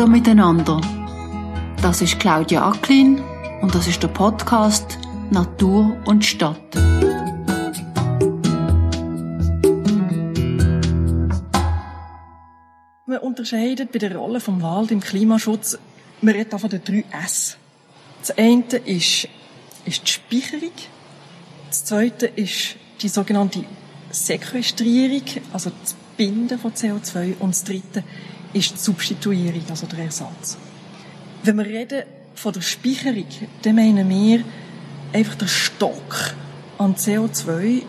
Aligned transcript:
Hallo 0.00 0.12
miteinander. 0.12 0.80
Das 1.82 2.00
ist 2.00 2.18
Claudia 2.18 2.66
Acklin 2.66 3.20
und 3.60 3.74
das 3.74 3.86
ist 3.86 4.02
der 4.02 4.08
Podcast 4.08 4.96
Natur 5.30 5.94
und 6.06 6.24
Stadt. 6.24 6.74
Man 13.04 13.18
unterscheidet 13.18 13.92
bei 13.92 13.98
der 13.98 14.16
Rolle 14.16 14.40
vom 14.40 14.62
Wald 14.62 14.90
im 14.90 15.00
Klimaschutz, 15.00 15.78
man 16.22 16.34
redet 16.34 16.58
von 16.58 16.70
den 16.70 16.82
drei 16.82 17.04
S. 17.22 17.58
Das 18.20 18.38
eine 18.38 18.64
ist, 18.86 19.28
ist 19.84 20.02
die 20.06 20.12
Speicherung. 20.12 20.72
Das 21.68 21.84
zweite 21.84 22.24
ist 22.24 22.76
die 23.02 23.08
sogenannte 23.08 23.66
Sequestrierung, 24.10 25.24
also 25.52 25.70
das 25.82 25.94
Binden 26.16 26.58
von 26.58 26.72
CO2. 26.72 27.38
Und 27.38 27.50
das 27.50 27.64
dritte 27.64 28.02
ist 28.52 28.72
die 28.72 28.78
Substituierung, 28.78 29.62
also 29.68 29.86
der 29.86 30.00
Ersatz. 30.00 30.56
Wenn 31.42 31.58
wir 31.58 31.66
reden 31.66 32.02
von 32.34 32.52
der 32.52 32.60
Speicherung, 32.60 33.26
dann 33.62 33.76
meinen 33.76 34.08
wir 34.08 34.44
einfach 35.12 35.34
den 35.36 35.48
Stock 35.48 36.34
an 36.78 36.94
CO2, 36.94 37.82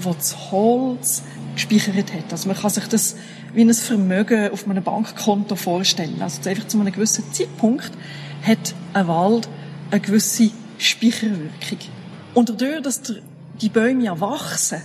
wo 0.00 0.14
das 0.14 0.50
Holz 0.50 1.22
gespeichert 1.54 2.12
hat. 2.12 2.32
Also 2.32 2.48
man 2.48 2.56
kann 2.56 2.70
sich 2.70 2.86
das 2.86 3.16
wie 3.54 3.62
ein 3.62 3.72
Vermögen 3.74 4.50
auf 4.50 4.68
einem 4.68 4.82
Bankkonto 4.82 5.56
vorstellen. 5.56 6.20
Also 6.20 6.48
einfach 6.48 6.66
zu 6.68 6.80
einem 6.80 6.92
gewissen 6.92 7.24
Zeitpunkt 7.32 7.90
hat 8.42 8.74
ein 8.92 9.08
Wald 9.08 9.48
eine 9.90 10.00
gewisse 10.00 10.50
Speicherwirkung. 10.78 11.78
Und 12.34 12.50
dadurch, 12.50 12.82
dass 12.82 13.02
die 13.60 13.68
Bäume 13.68 14.04
ja 14.04 14.20
wachsen, 14.20 14.82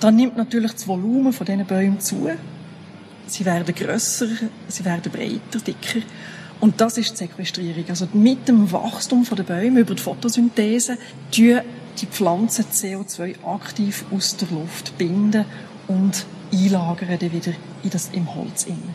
dann 0.00 0.16
nimmt 0.16 0.36
natürlich 0.36 0.72
das 0.72 0.86
Volumen 0.86 1.32
von 1.32 1.46
diesen 1.46 1.66
Bäumen 1.66 2.00
zu. 2.00 2.30
Sie 3.26 3.44
werden 3.44 3.74
grösser, 3.74 4.28
sie 4.68 4.84
werden 4.84 5.10
breiter, 5.10 5.58
dicker. 5.58 6.00
Und 6.60 6.80
das 6.80 6.96
ist 6.96 7.12
die 7.12 7.16
Sequestrierung. 7.16 7.84
Also 7.88 8.08
mit 8.12 8.48
dem 8.48 8.70
Wachstum 8.72 9.24
der 9.24 9.42
Bäume 9.42 9.80
über 9.80 9.94
die 9.94 10.02
Photosynthese 10.02 10.96
tun 11.30 11.60
die 12.00 12.06
Pflanzen 12.06 12.66
CO2 12.66 13.44
aktiv 13.44 14.04
aus 14.10 14.36
der 14.36 14.48
Luft 14.50 14.96
binden 14.98 15.44
und 15.88 16.26
einlagern 16.52 17.18
dann 17.18 17.32
wieder 17.32 17.52
in 17.82 17.90
das, 17.90 18.10
im 18.12 18.34
Holz. 18.34 18.64
In. 18.64 18.94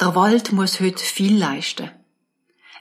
Der 0.00 0.14
Wald 0.14 0.52
muss 0.52 0.80
heute 0.80 1.02
viel 1.02 1.36
leisten. 1.36 1.90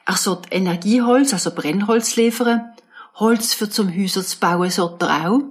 Er 0.05 0.17
soll 0.17 0.41
Energieholz, 0.49 1.33
also 1.33 1.53
Brennholz 1.53 2.15
liefern. 2.15 2.73
Holz 3.15 3.53
für 3.53 3.69
zum 3.69 3.95
Häuser 3.95 4.23
zu 4.23 4.39
bauen 4.39 4.69
sollte 4.69 5.05
er 5.05 5.29
auch. 5.29 5.41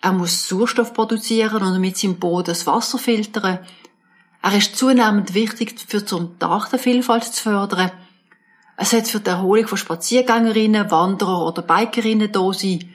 Er 0.00 0.12
muss 0.12 0.48
Sauerstoff 0.48 0.94
produzieren 0.94 1.62
und 1.62 1.80
mit 1.80 1.96
seinem 1.96 2.18
Boden 2.18 2.46
das 2.46 2.66
Wasser 2.66 2.98
filtern. 2.98 3.58
Er 4.42 4.56
ist 4.56 4.76
zunehmend 4.76 5.34
wichtig 5.34 5.74
für 5.86 6.00
die 6.00 6.44
Artenvielfalt 6.44 7.24
zu 7.24 7.42
fördern. 7.42 7.90
Es 8.76 8.92
hat 8.92 9.08
für 9.08 9.18
die 9.18 9.30
Erholung 9.30 9.66
von 9.66 9.76
Spaziergängerinnen, 9.76 10.90
Wanderer 10.92 11.44
oder 11.44 11.62
Bikerinnen 11.62 12.30
da 12.30 12.52
sein. 12.52 12.94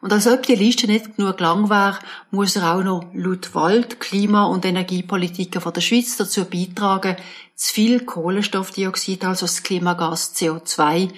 Und 0.00 0.12
als 0.12 0.26
ob 0.26 0.42
die 0.42 0.56
Liste 0.56 0.88
nicht 0.88 1.16
genug 1.16 1.38
lang 1.38 1.70
wäre, 1.70 2.00
muss 2.32 2.56
er 2.56 2.74
auch 2.74 2.82
noch 2.82 3.06
laut 3.14 3.54
Wald-, 3.54 4.00
Klima- 4.00 4.44
und 4.44 4.64
Energiepolitiken 4.64 5.60
von 5.62 5.72
der 5.72 5.80
Schweiz 5.80 6.16
dazu 6.16 6.44
beitragen, 6.44 7.16
zu 7.54 7.72
viel 7.72 8.00
Kohlenstoffdioxid, 8.00 9.24
also 9.24 9.46
das 9.46 9.62
Klimagas 9.62 10.34
CO2, 10.34 11.10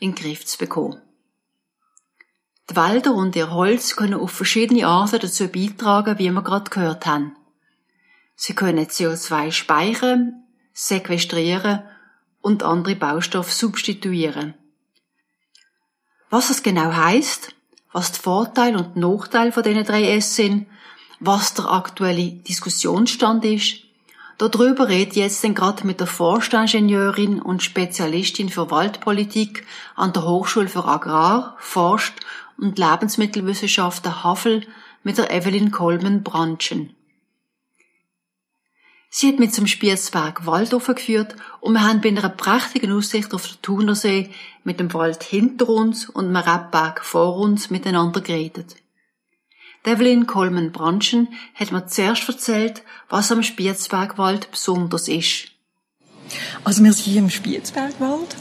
in 0.00 0.10
den 0.10 0.14
Griff 0.14 0.44
zu 0.44 0.58
bekommen. 0.58 1.00
Die 2.70 2.76
Wälder 2.76 3.12
und 3.14 3.36
ihr 3.36 3.50
Holz 3.50 3.94
können 3.94 4.14
auf 4.14 4.30
verschiedene 4.30 4.86
Arten 4.86 5.20
dazu 5.20 5.48
beitragen, 5.48 6.18
wie 6.18 6.30
wir 6.30 6.42
gerade 6.42 6.70
gehört 6.70 7.04
haben. 7.04 7.36
Sie 8.36 8.54
können 8.54 8.86
CO2 8.86 9.52
speichern, 9.52 10.44
sequestrieren 10.72 11.82
und 12.40 12.62
andere 12.62 12.96
Baustoffe 12.96 13.52
substituieren. 13.52 14.54
Was 16.30 16.48
das 16.48 16.62
genau 16.62 16.92
heißt, 16.92 17.54
was 17.92 18.12
die 18.12 18.20
Vorteile 18.20 18.78
und 18.78 18.96
Nachteile 18.96 19.52
von 19.52 19.62
diesen 19.62 19.84
drei 19.84 20.16
S 20.16 20.34
sind, 20.34 20.66
was 21.20 21.54
der 21.54 21.70
aktuelle 21.70 22.32
Diskussionsstand 22.32 23.44
ist, 23.44 23.76
darüber 24.38 24.88
redet 24.88 25.16
jetzt 25.16 25.44
denn 25.44 25.54
gerade 25.54 25.86
mit 25.86 26.00
der 26.00 26.06
Forstingenieurin 26.06 27.40
und 27.40 27.62
Spezialistin 27.62 28.48
für 28.48 28.70
Waldpolitik 28.70 29.64
an 29.94 30.12
der 30.12 30.24
Hochschule 30.24 30.68
für 30.68 30.84
Agrar, 30.84 31.56
Forst 31.60 32.14
und 32.58 32.78
Lebensmittelwissenschaften 32.78 34.24
Havel 34.24 34.66
mit 35.02 35.18
der 35.18 35.30
Evelyn 35.30 35.70
Coleman 35.70 36.22
Branchen. 36.22 36.94
Sie 39.16 39.28
hat 39.28 39.38
mit 39.38 39.54
zum 39.54 39.68
Spiezberg 39.68 40.44
Wald 40.44 40.70
geführt 40.70 41.36
und 41.60 41.74
wir 41.74 41.84
haben 41.84 42.00
bei 42.00 42.08
einer 42.08 42.28
prächtigen 42.28 42.90
Aussicht 42.90 43.32
auf 43.32 43.46
den 43.46 43.62
Thunersee 43.62 44.30
mit 44.64 44.80
dem 44.80 44.92
Wald 44.92 45.22
hinter 45.22 45.68
uns 45.68 46.08
und 46.08 46.26
dem 46.26 46.36
Rebberg 46.36 47.04
vor 47.04 47.36
uns 47.36 47.70
miteinander 47.70 48.20
geredet. 48.20 48.74
Devlin 49.86 50.26
Coleman 50.26 50.72
Branchen 50.72 51.28
hat 51.54 51.70
mir 51.70 51.86
zuerst 51.86 52.28
erzählt, 52.28 52.82
was 53.08 53.30
am 53.30 53.44
Spiezbergwald 53.44 54.50
besonders 54.50 55.06
ist. 55.06 55.52
Also 56.64 56.82
wir 56.82 56.92
sind 56.92 57.04
hier 57.04 57.20
im 57.20 57.30
Spiezbergwald, 57.30 58.34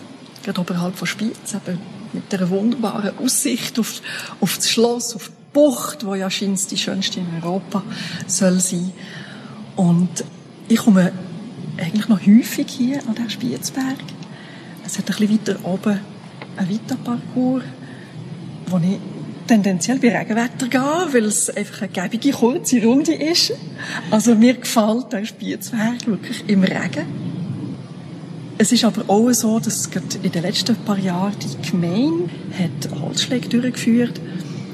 gerade 0.44 0.60
oberhalb 0.60 0.96
von 0.96 1.08
Spiez, 1.08 1.54
eben 1.54 1.80
mit 2.14 2.34
einer 2.34 2.50
wunderbaren 2.50 3.18
Aussicht 3.18 3.80
auf, 3.80 4.02
auf 4.40 4.58
das 4.58 4.70
Schloss, 4.70 5.16
auf 5.16 5.28
die 5.30 5.34
Bucht, 5.54 6.06
wo 6.06 6.16
ja 6.16 6.30
scheint 6.30 6.70
die 6.72 6.78
schönste 6.78 7.20
in 7.20 7.28
Europa 7.42 7.84
soll 8.28 8.60
sein. 8.60 8.92
Und 9.76 10.24
ich 10.68 10.78
komme 10.78 11.12
eigentlich 11.78 12.08
noch 12.08 12.20
häufig 12.26 12.68
hier 12.70 13.00
an 13.08 13.16
den 13.16 13.30
Spiezberg. 13.30 13.98
Es 14.86 14.98
hat 14.98 15.10
ein 15.10 15.16
bisschen 15.16 15.40
weiter 15.40 15.60
oben 15.64 16.00
einen 16.58 16.70
Vita-Parcours, 16.70 17.64
wo 18.68 18.78
ich 18.78 19.00
tendenziell 19.48 20.00
bei 20.00 20.18
Regenwetter 20.18 20.68
gehe, 20.68 21.14
weil 21.14 21.26
es 21.26 21.50
einfach 21.50 21.82
eine 21.82 21.92
gäbige, 21.92 22.32
kurze 22.32 22.84
Runde 22.84 23.14
ist. 23.14 23.54
Also 24.12 24.36
mir 24.36 24.56
gefällt 24.56 25.12
der 25.12 25.26
Spiezberg 25.26 26.06
wirklich 26.06 26.44
im 26.48 26.64
Regen. 26.64 27.33
Es 28.58 28.72
ist 28.72 28.84
aber 28.84 29.04
auch 29.08 29.32
so, 29.32 29.60
dass 29.60 29.90
in 30.22 30.32
den 30.32 30.42
letzten 30.44 30.76
paar 30.76 31.00
Jahren 31.00 31.34
die 31.40 31.70
Gemeinde 31.72 32.30
hat 32.58 33.02
Holzschläge 33.02 33.50
durchgeführt 33.50 34.22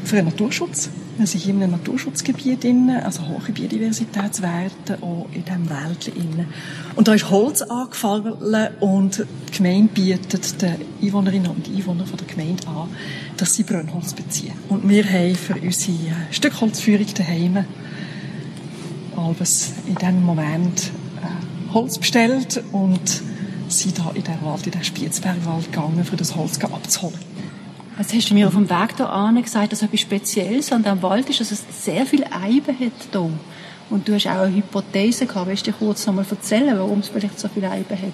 für 0.04 0.18
den 0.18 0.26
Naturschutz. 0.26 0.90
Wir 1.18 1.28
sind 1.28 1.42
hier 1.42 1.54
in 1.54 1.64
einem 1.64 1.72
Naturschutzgebiet 1.74 2.66
also 3.04 3.28
hohe 3.28 3.52
Biodiversitätswerte 3.54 5.00
auch 5.02 5.28
in 5.34 5.44
diesem 5.44 5.70
Wäldchen 5.70 6.14
drin. 6.14 6.46
Und 6.96 7.08
da 7.08 7.14
ist 7.14 7.30
Holz 7.30 7.62
angefallen 7.62 8.34
und 8.80 9.26
die 9.48 9.58
Gemeinde 9.58 9.94
bietet 9.94 10.62
den 10.62 10.76
Einwohnerinnen 11.02 11.52
und 11.52 11.68
Einwohnern 11.68 12.08
der 12.18 12.28
Gemeinde 12.28 12.68
an, 12.68 12.90
dass 13.38 13.54
sie 13.54 13.64
Brennholz 13.64 14.14
beziehen. 14.14 14.54
Und 14.68 14.88
wir 14.88 15.04
haben 15.04 15.36
für 15.36 15.56
unsere 15.56 15.98
Stückholzführung 16.32 17.08
daheim 17.18 17.66
in 19.88 19.96
diesem 19.96 20.24
Moment 20.24 20.92
äh, 21.22 21.74
Holz 21.74 21.98
bestellt 21.98 22.64
und 22.72 23.22
sind 23.70 23.98
da 23.98 24.12
in 24.14 24.24
den 24.24 24.42
Wald, 24.44 24.66
in 24.66 24.72
den 24.72 24.84
Spitzbergwald 24.84 25.72
gegangen, 25.72 26.06
um 26.10 26.18
das 26.18 26.36
Holz 26.36 26.60
abzuholen. 26.60 27.20
Jetzt 27.98 28.14
hast 28.14 28.30
du 28.30 28.34
mir 28.34 28.48
auf 28.48 28.54
dem 28.54 28.70
Weg 28.70 28.96
hierher 28.96 29.42
gesagt, 29.42 29.74
dass 29.74 29.82
etwas 29.82 30.00
Spezielles 30.00 30.72
an 30.72 30.84
diesem 30.84 31.02
Wald 31.02 31.30
ist, 31.30 31.42
dass 31.42 31.52
es 31.52 31.64
sehr 31.84 32.06
viel 32.06 32.24
Eiben 32.24 32.80
hat 32.80 32.94
hier. 33.12 33.32
Und 33.90 34.08
du 34.08 34.14
hast 34.14 34.28
auch 34.28 34.42
eine 34.42 34.56
Hypothese 34.56 35.26
gehabt. 35.26 35.48
Willst 35.48 35.68
du 35.68 35.72
dir 35.72 35.78
kurz 35.78 36.06
noch 36.06 36.14
mal 36.14 36.26
erzählen, 36.30 36.78
warum 36.78 37.00
es 37.00 37.10
vielleicht 37.10 37.40
so 37.40 37.50
viel 37.50 37.66
Eiben 37.66 37.98
hat? 37.98 38.14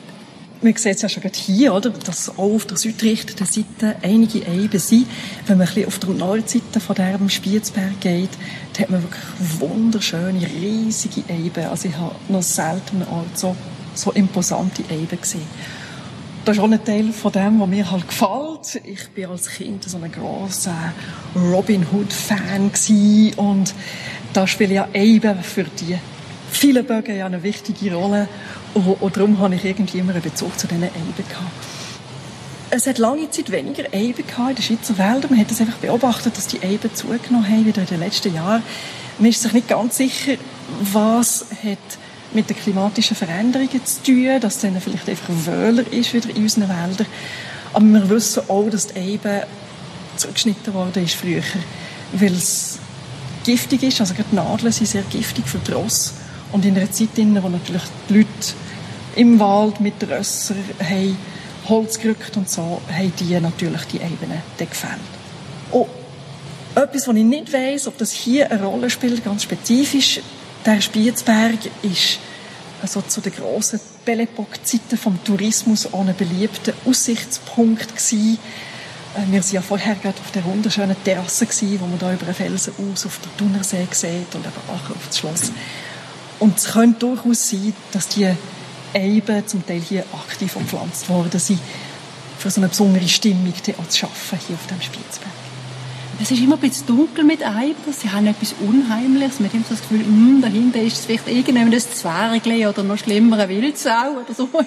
Man 0.61 0.73
sieht 0.75 0.95
es 0.95 1.01
ja 1.03 1.09
schon 1.09 1.21
gerade 1.21 1.37
hier, 1.37 1.73
oder, 1.73 1.91
dass 1.91 2.29
auch 2.29 2.55
auf 2.55 2.65
der 2.65 2.77
südrichtenden 2.77 3.45
Seite 3.45 3.97
einige 4.01 4.47
Eiben 4.47 4.79
sind. 4.79 5.05
Wenn 5.45 5.57
man 5.59 5.67
ein 5.67 5.73
bisschen 5.73 5.87
auf 5.87 5.99
der 5.99 6.09
Nordseite 6.11 6.79
von 6.79 6.95
diesem 6.95 7.29
Spiezberg 7.29 7.99
geht, 7.99 8.29
da 8.73 8.81
hat 8.81 8.89
man 8.89 9.03
wirklich 9.03 9.23
wunderschöne, 9.59 10.47
riesige 10.61 11.21
Eiben. 11.31 11.65
Also 11.65 11.89
ich 11.89 11.95
habe 11.97 12.15
noch 12.29 12.41
selten 12.41 13.03
einen 13.03 13.07
Ort 13.09 13.37
so, 13.37 13.55
so 13.97 14.11
imposante 14.11 14.83
Eiben 14.89 15.19
gesehen 15.19 15.47
das 16.45 16.57
ist 16.57 16.63
auch 16.63 16.69
ein 16.69 16.85
Teil 16.85 17.11
von 17.11 17.31
dem, 17.31 17.59
was 17.59 17.67
mir 17.67 17.89
halt 17.89 18.07
gefällt. 18.07 18.81
Ich 18.85 19.09
bin 19.09 19.25
als 19.25 19.49
Kind 19.49 19.83
so 19.83 19.97
ein 19.97 20.11
grosser 20.11 20.93
Robin 21.35 21.85
Hood-Fan 21.91 22.71
und 23.37 23.73
da 24.31 24.45
spiele 24.45 24.69
ich 24.69 24.75
ja 24.75 24.87
eben 24.93 25.41
für 25.41 25.63
die 25.63 25.97
vielen 26.51 26.85
Bögen 26.85 27.17
ja 27.17 27.25
eine 27.25 27.41
wichtige 27.41 27.95
Rolle 27.95 28.27
und, 28.75 29.01
und 29.01 29.17
darum 29.17 29.39
habe 29.39 29.55
ich 29.55 29.65
irgendwie 29.65 29.97
immer 29.97 30.13
einen 30.13 30.21
Bezug 30.21 30.57
zu 30.59 30.67
diesen 30.67 30.83
Eiben 30.83 31.15
gehabt. 31.17 31.65
Es 32.69 32.85
hat 32.85 32.99
lange 32.99 33.29
Zeit 33.31 33.51
weniger 33.51 33.85
Eiben 33.91 34.23
in 34.23 34.55
den 34.55 34.61
Schweizer 34.61 34.97
Wäldern. 34.97 35.31
Man 35.31 35.39
hat 35.39 35.49
das 35.49 35.61
einfach 35.61 35.77
beobachtet, 35.77 36.37
dass 36.37 36.47
die 36.47 36.61
Eiben 36.61 36.93
zugenommen 36.93 37.47
haben 37.47 37.65
wieder 37.65 37.81
in 37.81 37.87
den 37.87 37.99
letzten 37.99 38.33
Jahren. 38.33 38.61
Man 39.17 39.29
ist 39.29 39.41
sich 39.41 39.53
nicht 39.53 39.67
ganz 39.67 39.97
sicher, 39.97 40.33
was 40.79 41.45
hat 41.63 41.79
mit 42.35 42.49
den 42.49 42.57
klimatischen 42.57 43.15
Veränderungen 43.15 43.85
zu 43.85 44.03
tun, 44.03 44.39
dass 44.39 44.55
es 44.55 44.61
dann 44.61 44.79
vielleicht 44.79 45.09
einfach 45.09 45.29
wöhler 45.29 45.91
ist 45.91 46.13
wieder 46.13 46.29
in 46.29 46.43
unseren 46.43 46.69
Wäldern. 46.69 47.07
Aber 47.73 47.85
wir 47.85 48.09
wissen 48.09 48.43
auch, 48.47 48.69
dass 48.69 48.87
die 48.87 48.99
Eibe 48.99 49.47
zurückgeschnitten 50.17 50.73
worden 50.73 51.03
ist 51.03 51.15
früher, 51.15 51.43
weil 52.13 52.33
es 52.33 52.79
giftig 53.43 53.83
ist. 53.83 53.99
Also 53.99 54.13
gerade 54.13 54.35
Nadeln 54.35 54.71
sind 54.71 54.87
sehr 54.87 55.03
giftig 55.03 55.47
für 55.47 55.57
die 55.59 55.71
Ross. 55.71 56.13
Und 56.51 56.65
in 56.65 56.77
einer 56.77 56.91
Zeit, 56.91 57.17
in 57.17 57.33
der 57.33 57.43
natürlich 57.43 57.81
die 58.09 58.17
Leute 58.17 58.27
im 59.15 59.39
Wald 59.39 59.79
mit 59.79 59.95
Rösser 60.09 60.55
haben 60.79 61.17
Holz 61.67 61.99
gerückt 61.99 62.37
und 62.37 62.49
so, 62.49 62.81
haben 62.91 63.13
die 63.19 63.39
natürlich 63.39 63.83
die 63.85 63.97
Ebene 63.97 64.41
gefällt. 64.57 64.99
Oh, 65.71 65.87
etwas, 66.75 67.07
was 67.07 67.15
ich 67.15 67.23
nicht 67.23 67.51
weiss, 67.51 67.87
ob 67.87 67.97
das 67.97 68.11
hier 68.11 68.51
eine 68.51 68.63
Rolle 68.63 68.89
spielt, 68.89 69.23
ganz 69.23 69.43
spezifisch, 69.43 70.21
der 70.65 70.81
Spiezberg 70.81 71.59
ist 71.81 72.19
also 72.85 73.01
zu 73.01 73.19
den 73.19 73.33
grossen 73.33 73.79
Belle 74.05 74.23
Epoque-Zeiten 74.23 74.97
vom 74.97 75.23
Tourismus 75.23 75.91
auch 75.91 76.05
ein 76.05 76.15
beliebter 76.15 76.71
Aussichtspunkt 76.85 77.95
gewesen. 77.95 78.37
Äh, 79.15 79.31
wir 79.31 79.41
waren 79.41 79.51
ja 79.51 79.61
vorher 79.61 79.95
gerade 79.95 80.19
auf 80.19 80.31
der 80.31 80.45
wunderschönen 80.45 80.95
Terrasse 81.03 81.47
gewesen, 81.47 81.79
wo 81.81 81.87
man 81.87 81.97
da 81.97 82.13
über 82.13 82.25
einen 82.25 82.35
Felsen 82.35 82.73
aus 82.77 83.07
auf 83.07 83.19
den 83.19 83.35
Thunersee 83.37 83.87
sieht 83.89 84.35
und 84.35 84.45
eben 84.45 84.53
auch 84.67 84.89
auf 84.91 85.07
das 85.07 85.17
Schloss. 85.17 85.51
Und 86.39 86.59
es 86.59 86.65
könnte 86.65 86.99
durchaus 86.99 87.49
sein, 87.49 87.73
dass 87.91 88.07
die 88.09 88.29
Eiben 88.93 89.47
zum 89.47 89.65
Teil 89.65 89.81
hier 89.81 90.05
aktiv 90.13 90.55
umpflanzt 90.55 91.09
worden 91.09 91.39
sind, 91.39 91.59
für 92.37 92.51
so 92.51 92.61
eine 92.61 92.67
besondere 92.67 93.07
Stimmung 93.07 93.53
zu 93.55 93.97
schaffen 93.97 94.39
hier 94.45 94.55
auf 94.55 94.67
dem 94.67 94.81
Spitzberg. 94.81 95.44
Es 96.21 96.31
ist 96.31 96.39
immer 96.39 96.55
ein 96.55 96.61
bisschen 96.61 96.87
dunkel 96.87 97.25
mit 97.25 97.41
Eibern. 97.41 97.75
Sie 97.91 98.09
haben 98.09 98.25
etwas 98.25 98.55
Unheimliches. 98.61 99.39
Man 99.41 99.51
hat 99.51 99.69
das 99.69 99.81
Gefühl, 99.81 99.99
hm, 99.99 100.41
dahinter 100.41 100.81
ist 100.81 100.99
es 100.99 101.05
vielleicht 101.05 101.27
irgendjemand 101.27 101.75
ein 101.75 102.67
oder 102.67 102.83
noch 102.83 102.97
schlimmer 102.97 103.37
eine 103.37 103.49
Wildsau 103.49 104.21
oder 104.23 104.33
so. 104.33 104.49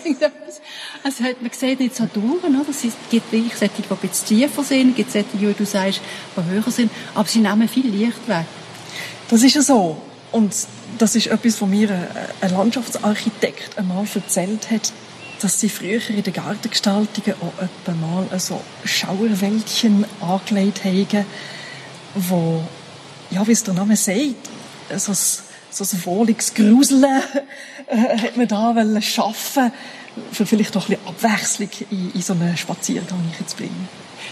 Also 1.04 1.24
hat 1.24 1.40
man 1.40 1.52
sieht 1.52 1.78
nicht 1.78 1.94
so 1.94 2.08
durch, 2.12 2.42
oder? 2.42 2.64
Es 2.68 2.82
gibt 3.08 3.32
wirklich 3.32 3.54
solche, 3.54 3.82
die 3.82 3.88
ein 3.88 3.96
bisschen 3.96 4.26
tiefer 4.26 4.64
sind, 4.64 4.90
es 4.90 4.96
gibt 4.96 5.12
solche, 5.12 5.26
wie 5.34 5.52
du 5.52 5.64
sagst, 5.64 6.00
die 6.36 6.50
höher 6.50 6.70
sind, 6.70 6.90
aber 7.14 7.28
sie 7.28 7.38
nehmen 7.38 7.68
viel 7.68 7.86
Licht 7.86 8.26
weg. 8.26 8.46
Das 9.28 9.42
ist 9.42 9.54
ja 9.54 9.62
so. 9.62 10.02
Und 10.32 10.52
das 10.98 11.14
ist 11.14 11.28
etwas, 11.28 11.62
was 11.62 11.68
mir 11.68 11.90
ein 12.40 12.50
Landschaftsarchitekt 12.50 13.78
einmal 13.78 14.04
erzählt 14.12 14.70
hat, 14.70 14.92
dass 15.40 15.60
sie 15.60 15.68
früher 15.68 16.00
in 16.10 16.22
den 16.22 16.32
Gartengestaltungen 16.32 17.34
auch 17.40 17.62
etwa 17.62 17.92
mal 17.92 18.40
so 18.40 18.60
Schauerwäldchen 18.84 20.04
angelegt 20.20 20.84
haben, 20.84 21.26
wo, 22.14 22.62
ja, 23.30 23.46
wie 23.46 23.52
es 23.52 23.64
der 23.64 23.74
Name 23.74 23.96
sagt, 23.96 24.34
so 24.96 25.12
ein, 25.12 25.18
so 25.70 25.84
ein 25.84 26.04
wohliges 26.06 26.54
Gruseln 26.54 27.04
äh, 27.86 28.18
hat 28.18 28.36
man 28.36 28.48
da 28.48 29.00
schaffen 29.00 29.72
für 30.32 30.46
vielleicht 30.46 30.76
auch 30.76 30.88
ein 30.88 30.96
bisschen 30.96 31.06
Abwechslung 31.06 31.70
in, 31.90 32.12
in 32.12 32.22
so 32.22 32.32
einen 32.32 32.56
Spaziergang 32.56 33.20
zu 33.46 33.56
bringen. 33.56 33.88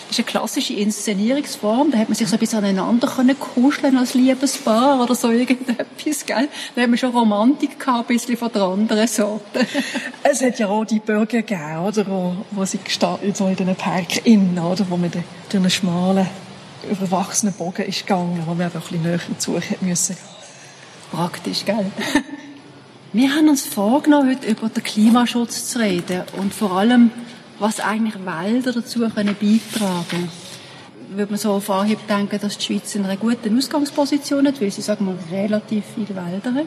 Das 0.09 0.19
ist 0.19 0.25
eine 0.25 0.27
klassische 0.27 0.75
Inszenierungsform. 0.75 1.91
Da 1.91 1.99
hat 1.99 2.09
man 2.09 2.15
sich 2.15 2.29
so 2.29 2.37
ein 2.37 2.39
bisschen 2.39 2.61
aneinander 2.61 3.09
können 3.09 3.39
kuscheln 3.39 3.97
als 3.97 4.15
Liebespaar 4.15 5.03
oder 5.03 5.15
so 5.15 5.31
irgendetwas, 5.31 6.25
gell? 6.25 6.49
Da 6.75 6.83
haben 6.83 6.93
wir 6.93 6.99
schon 6.99 7.11
Romantik 7.11 7.79
gehabt, 7.81 8.09
ein 8.09 8.17
bisschen 8.17 8.37
von 8.37 8.53
der 8.53 8.63
anderen 8.63 9.09
Sorte. 9.09 9.67
es 10.23 10.43
hat 10.43 10.59
ja 10.61 10.69
auch 10.69 10.85
die 10.85 11.01
Bürger 11.01 11.43
gegeben, 11.43 11.79
oder? 11.85 12.07
Wo, 12.07 12.37
wo 12.53 12.65
sie 12.65 12.79
gestanden, 12.79 13.35
so 13.35 13.49
in 13.49 13.57
diesen 13.57 13.75
Park 13.75 14.25
innen, 14.25 14.59
oder? 14.59 14.89
Wo 14.89 14.97
man 14.97 15.11
durch 15.11 15.25
einen 15.53 15.71
schmalen, 15.71 16.29
überwachsenen 16.89 17.55
Bogen 17.55 17.87
ist 17.87 18.07
gegangen, 18.07 18.43
wo 18.47 18.55
man 18.55 18.67
einfach 18.67 18.81
ein 18.93 19.01
bisschen 19.01 19.03
näher 19.03 19.39
zu 19.39 19.61
müssen. 19.81 20.17
Praktisch, 21.11 21.65
gell? 21.65 21.91
Wir 23.13 23.35
haben 23.35 23.49
uns 23.49 23.67
vorgenommen, 23.67 24.31
heute 24.31 24.47
über 24.47 24.69
den 24.69 24.83
Klimaschutz 24.83 25.69
zu 25.69 25.79
reden 25.79 26.23
und 26.39 26.53
vor 26.53 26.73
allem 26.73 27.11
was 27.59 27.81
eigentlich 27.81 28.15
Wälder 28.25 28.73
dazu 28.73 29.01
können 29.09 29.37
beitragen 29.41 30.07
können. 30.09 30.31
Würde 31.11 31.33
man 31.33 31.39
so 31.39 31.53
auf 31.53 31.71
Anhieb 31.71 32.07
denken, 32.09 32.39
dass 32.41 32.59
die 32.59 32.65
Schweiz 32.65 32.95
in 32.95 33.05
einer 33.05 33.17
guten 33.17 33.57
Ausgangsposition 33.57 34.47
hat, 34.47 34.61
weil 34.61 34.71
sie, 34.71 34.83
sagen 34.83 35.07
wir, 35.07 35.39
relativ 35.39 35.85
viele 35.95 36.09
Wälder 36.09 36.53
hat. 36.55 36.67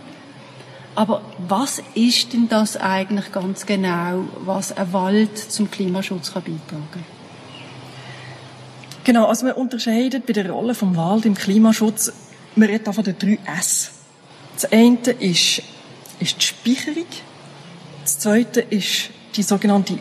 Aber 0.95 1.21
was 1.47 1.81
ist 1.93 2.33
denn 2.33 2.49
das 2.49 2.75
eigentlich 2.77 3.31
ganz 3.31 3.65
genau, 3.65 4.25
was 4.39 4.75
ein 4.75 4.91
Wald 4.91 5.37
zum 5.37 5.69
Klimaschutz 5.69 6.33
kann 6.33 6.43
beitragen 6.43 6.87
kann? 6.91 7.05
Genau, 9.03 9.25
also 9.25 9.45
man 9.45 9.55
unterscheidet 9.55 10.25
bei 10.25 10.33
der 10.33 10.49
Rolle 10.49 10.75
vom 10.75 10.95
Wald 10.95 11.25
im 11.25 11.35
Klimaschutz, 11.35 12.11
man 12.55 12.67
redet 12.69 12.93
von 12.93 13.03
den 13.03 13.17
drei 13.17 13.39
S. 13.57 13.91
Das 14.55 14.71
eine 14.71 14.97
ist, 15.19 15.61
ist 16.19 16.37
die 16.37 16.45
Speicherung, 16.45 17.07
das 18.01 18.19
zweite 18.19 18.61
ist 18.61 19.09
die 19.35 19.43
sogenannte 19.43 19.97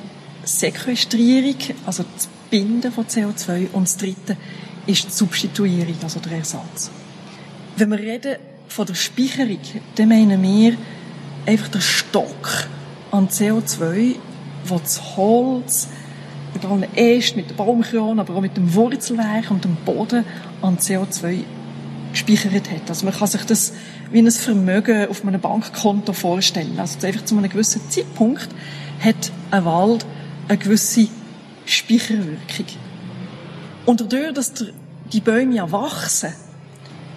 Sequestrierung, 0.48 1.56
also 1.84 2.04
das 2.14 2.28
Binden 2.50 2.90
von 2.90 3.04
CO2 3.04 3.70
und 3.72 3.82
das 3.82 3.98
dritte 3.98 4.36
ist 4.86 5.04
die 5.04 5.12
Substituierung, 5.12 5.96
also 6.02 6.20
der 6.20 6.38
Ersatz. 6.38 6.90
Wenn 7.76 7.90
wir 7.90 7.98
reden 7.98 8.36
von 8.66 8.86
der 8.86 8.94
Speicherung, 8.94 9.60
dann 9.96 10.08
meinen 10.08 10.42
wir 10.42 10.76
einfach 11.44 11.68
den 11.68 11.82
Stock 11.82 12.66
an 13.10 13.28
CO2, 13.28 14.16
wo 14.64 14.78
das 14.78 15.16
Holz 15.16 15.88
mit 16.54 16.64
allen 16.64 16.96
Ästen, 16.96 17.40
mit 17.40 17.50
der 17.50 17.54
Baumkrone, 17.54 18.20
aber 18.20 18.36
auch 18.36 18.40
mit 18.40 18.56
dem 18.56 18.72
Wurzelwerk 18.74 19.50
und 19.50 19.64
dem 19.64 19.76
Boden 19.76 20.24
an 20.62 20.78
CO2 20.78 21.44
gespeichert 22.12 22.70
hat. 22.70 22.88
Also 22.88 23.04
man 23.04 23.14
kann 23.14 23.28
sich 23.28 23.44
das 23.44 23.74
wie 24.10 24.18
ein 24.18 24.30
Vermögen 24.30 25.08
auf 25.08 25.26
einem 25.26 25.42
Bankkonto 25.42 26.14
vorstellen. 26.14 26.78
Also 26.78 27.06
einfach 27.06 27.26
zu 27.26 27.36
einem 27.36 27.50
gewissen 27.50 27.82
Zeitpunkt 27.90 28.48
hat 29.00 29.30
ein 29.50 29.64
Wald 29.66 30.06
eine 30.48 30.58
gewisse 30.58 31.08
Speicherwirkung. 31.66 32.66
Und 33.86 34.00
dadurch, 34.00 34.32
dass 34.32 34.52
die 35.12 35.20
Bäume 35.20 35.54
ja 35.54 35.70
wachsen, 35.70 36.32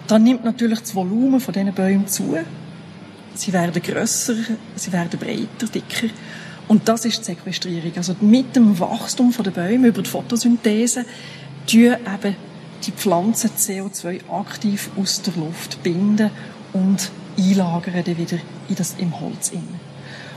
dann 0.06 0.24
nimmt 0.24 0.44
natürlich 0.44 0.80
das 0.80 0.94
Volumen 0.94 1.40
von 1.40 1.54
diesen 1.54 1.72
Bäumen 1.72 2.06
zu. 2.06 2.36
Sie 3.34 3.52
werden 3.52 3.82
grösser, 3.82 4.34
sie 4.76 4.92
werden 4.92 5.18
breiter, 5.18 5.66
dicker. 5.72 6.12
Und 6.68 6.88
das 6.88 7.04
ist 7.04 7.20
die 7.20 7.24
Sequestrierung. 7.24 7.92
Also 7.96 8.14
mit 8.20 8.54
dem 8.54 8.78
Wachstum 8.78 9.32
der 9.32 9.50
Bäume 9.50 9.88
über 9.88 10.02
die 10.02 10.10
Photosynthese 10.10 11.04
tun 11.66 11.80
eben 11.80 12.36
die 12.86 12.92
Pflanzen 12.92 13.50
CO2 13.56 14.28
aktiv 14.30 14.90
aus 14.96 15.22
der 15.22 15.34
Luft 15.36 15.82
binden 15.82 16.30
und 16.72 17.10
einlagern 17.38 18.02
dann 18.04 18.18
wieder 18.18 18.38
in 18.68 18.74
das, 18.74 18.96
im 18.98 19.18
Holz. 19.20 19.52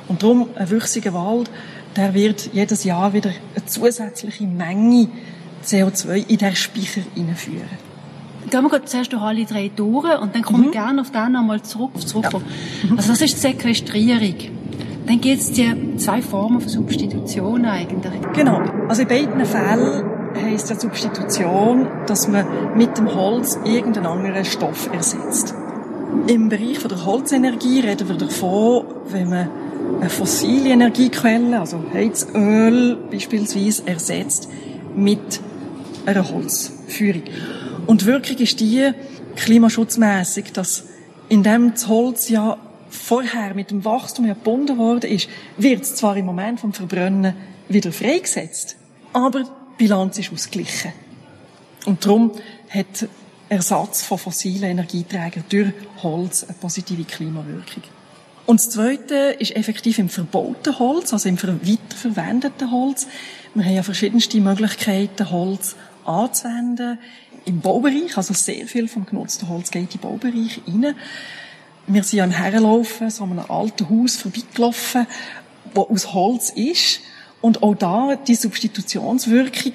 Und 0.07 0.21
darum, 0.21 0.49
ein 0.55 0.69
wüchsiger 0.69 1.13
Wald 1.13 1.49
der 1.95 2.13
wird 2.13 2.49
jedes 2.53 2.83
Jahr 2.83 3.13
wieder 3.13 3.29
eine 3.29 3.65
zusätzliche 3.65 4.45
Menge 4.45 5.07
CO2 5.63 6.27
in 6.27 6.37
den 6.37 6.55
Speicher 6.55 7.01
einführen. 7.15 7.69
Gehen 8.49 8.63
wir 8.63 8.85
zuerst 8.85 9.11
durch 9.11 9.23
alle 9.23 9.45
drei 9.45 9.71
durch 9.75 10.21
und 10.21 10.35
dann 10.35 10.43
kommen 10.43 10.61
mhm. 10.61 10.65
wir 10.65 10.71
gerne 10.71 11.01
auf 11.01 11.11
den 11.11 11.31
nochmal 11.31 11.61
zurück. 11.63 11.99
zurück. 11.99 12.25
Ja. 12.31 12.39
Also 12.95 13.09
das 13.09 13.21
ist 13.21 13.35
die 13.35 13.39
Sequestrierung. 13.39 14.35
Dann 15.07 15.21
gibt 15.21 15.41
es 15.41 15.51
die 15.51 15.97
zwei 15.97 16.21
Formen 16.21 16.59
von 16.59 16.69
Substitution 16.69 17.65
eigentlich. 17.65 18.21
Genau. 18.33 18.61
Also 18.87 19.03
in 19.03 19.07
beiden 19.07 19.45
Fällen 19.45 20.03
heisst 20.35 20.69
ja 20.69 20.79
Substitution, 20.79 21.87
dass 22.07 22.27
man 22.27 22.45
mit 22.75 22.97
dem 22.97 23.13
Holz 23.13 23.57
irgendeinen 23.63 24.05
anderen 24.07 24.45
Stoff 24.45 24.89
ersetzt. 24.91 25.55
Im 26.27 26.49
Bereich 26.49 26.79
von 26.79 26.89
der 26.89 27.05
Holzenergie 27.05 27.81
reden 27.81 28.07
wir 28.07 28.15
davon, 28.15 28.85
wenn 29.09 29.29
man 29.29 29.49
eine 29.99 30.09
fossile 30.09 30.69
Energiequelle, 30.69 31.59
also 31.59 31.83
Heizöl 31.93 32.97
beispielsweise, 33.11 33.87
ersetzt 33.87 34.49
mit 34.95 35.39
einer 36.05 36.29
Holzführung. 36.29 37.23
Und 37.87 38.05
wirklich 38.05 38.41
ist 38.41 38.59
die 38.59 38.91
klimaschutzmäßig, 39.35 40.51
dass 40.53 40.85
indem 41.29 41.71
das 41.73 41.87
Holz 41.87 42.29
ja 42.29 42.57
vorher 42.89 43.53
mit 43.53 43.71
dem 43.71 43.83
Wachstum 43.83 44.25
gebunden 44.25 44.77
worden 44.77 45.09
ist, 45.09 45.27
wird 45.57 45.83
es 45.83 45.95
zwar 45.95 46.15
im 46.17 46.25
Moment 46.25 46.59
vom 46.59 46.73
Verbrennen 46.73 47.35
wieder 47.67 47.91
freigesetzt, 47.91 48.77
aber 49.13 49.43
die 49.43 49.49
Bilanz 49.77 50.17
ist 50.19 50.31
ausgeglichen. 50.31 50.93
Und 51.85 52.05
darum 52.05 52.31
hat 52.69 53.07
Ersatz 53.49 54.03
von 54.03 54.17
fossilen 54.17 54.71
Energieträgern 54.71 55.43
durch 55.49 55.73
Holz 56.01 56.43
eine 56.43 56.53
positive 56.53 57.03
Klimawirkung. 57.03 57.83
Und 58.45 58.59
das 58.59 58.69
Zweite 58.69 59.35
ist 59.39 59.55
effektiv 59.55 59.97
im 59.97 60.09
verbauten 60.09 60.77
Holz, 60.77 61.13
also 61.13 61.27
im 61.27 61.41
weiterverwendeten 61.41 62.71
Holz. 62.71 63.07
Wir 63.55 63.65
haben 63.65 63.75
ja 63.75 63.83
verschiedenste 63.83 64.39
Möglichkeiten, 64.39 65.31
Holz 65.31 65.75
anzuwenden. 66.03 66.99
Im 67.45 67.61
Baubereich, 67.61 68.17
also 68.17 68.33
sehr 68.33 68.67
viel 68.67 68.87
vom 68.87 69.05
genutzten 69.05 69.49
Holz 69.49 69.71
geht 69.71 69.83
in 69.83 69.89
den 69.89 70.01
Baubereich 70.01 70.61
rein. 70.67 70.95
Wir 71.87 72.03
sind 72.03 72.17
ja 72.17 72.27
Herrenlaufen, 72.27 73.09
so 73.09 73.23
an 73.23 73.31
einem 73.31 73.49
alten 73.49 73.89
Haus 73.89 74.17
vorbeigelaufen, 74.17 75.07
wo 75.73 75.81
aus 75.83 76.13
Holz 76.13 76.51
ist. 76.51 77.01
Und 77.41 77.63
auch 77.63 77.75
da, 77.75 78.15
die 78.15 78.35
Substitutionswirkung 78.35 79.73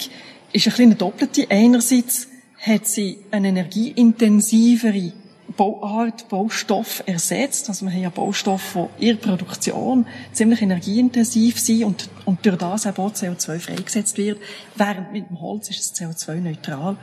ist 0.53 0.67
ein 0.67 0.71
bisschen 0.71 0.85
eine 0.87 0.95
doppelte. 0.97 1.47
Einerseits 1.51 2.29
hat 2.59 2.87
sie 2.87 3.19
eine 3.31 3.49
energieintensivere 3.49 5.13
Bauart, 5.57 6.29
Baustoff 6.29 7.03
ersetzt. 7.07 7.69
Also 7.69 7.87
wir 7.87 7.93
haben 7.93 8.03
ja 8.03 8.11
Baustoffe, 8.11 8.89
die 8.99 9.07
ihre 9.07 9.17
Produktion 9.17 10.07
ziemlich 10.33 10.63
energieintensiv 10.63 11.59
sind 11.59 11.85
und, 11.85 12.09
und 12.25 12.45
durch 12.45 12.57
das 12.57 12.87
auch 12.87 12.93
CO2 12.93 13.59
freigesetzt 13.59 14.17
wird. 14.17 14.39
Während 14.77 15.13
mit 15.13 15.29
dem 15.29 15.41
Holz 15.41 15.71
ist 15.71 15.81
es 15.81 15.95
CO2-neutral. 15.95 16.97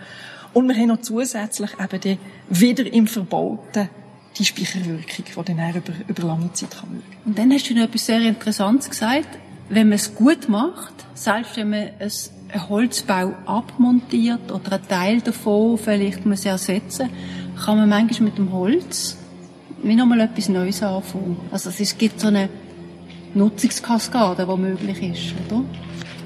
Und 0.54 0.68
wir 0.68 0.75
haben 0.75 0.88
noch 0.88 1.01
zusätzlich 1.01 1.72
eben 1.80 2.01
die, 2.01 2.18
wieder 2.50 2.92
im 2.92 3.08
Verbauten 3.08 3.89
die 4.38 4.46
Speicherwirkung, 4.46 5.25
die 5.25 5.56
dann 5.56 5.75
über, 5.75 5.94
über 6.08 6.24
lange 6.24 6.54
Zeit 6.54 6.72
kann 6.72 6.92
wirken. 6.92 7.18
Und 7.25 7.38
dann 7.38 7.51
hast 7.51 7.70
du 7.70 7.74
noch 7.74 7.84
etwas 7.84 8.06
sehr 8.06 8.22
Interessantes 8.22 8.89
gesagt. 8.89 9.27
Wenn 9.70 9.89
man 9.89 9.96
es 9.96 10.16
gut 10.16 10.48
macht, 10.48 10.94
selbst 11.13 11.58
wenn 11.58 11.72
man 11.72 11.89
einen 12.00 12.70
Holzbau 12.70 13.34
abmontiert 13.46 14.51
oder 14.51 14.74
einen 14.74 14.88
Teil 14.88 15.22
davon 15.22 15.77
vielleicht 15.77 16.25
muss 16.25 16.46
ersetzen, 16.46 17.10
kann 17.64 17.78
man 17.78 17.90
manchmal 17.90 18.30
mit 18.30 18.38
dem 18.38 18.52
Holz 18.52 19.18
wie 19.84 19.96
nochmal 19.96 20.22
etwas 20.22 20.50
Neues 20.50 20.82
anfangen. 20.82 21.38
Also 21.52 21.70
es 21.70 21.98
gibt 21.98 22.20
so 22.20 22.28
eine 22.28 22.50
Nutzungskaskade, 23.34 24.48
die 24.50 24.58
möglich 24.58 25.02
ist, 25.02 25.36
oder? 25.48 25.64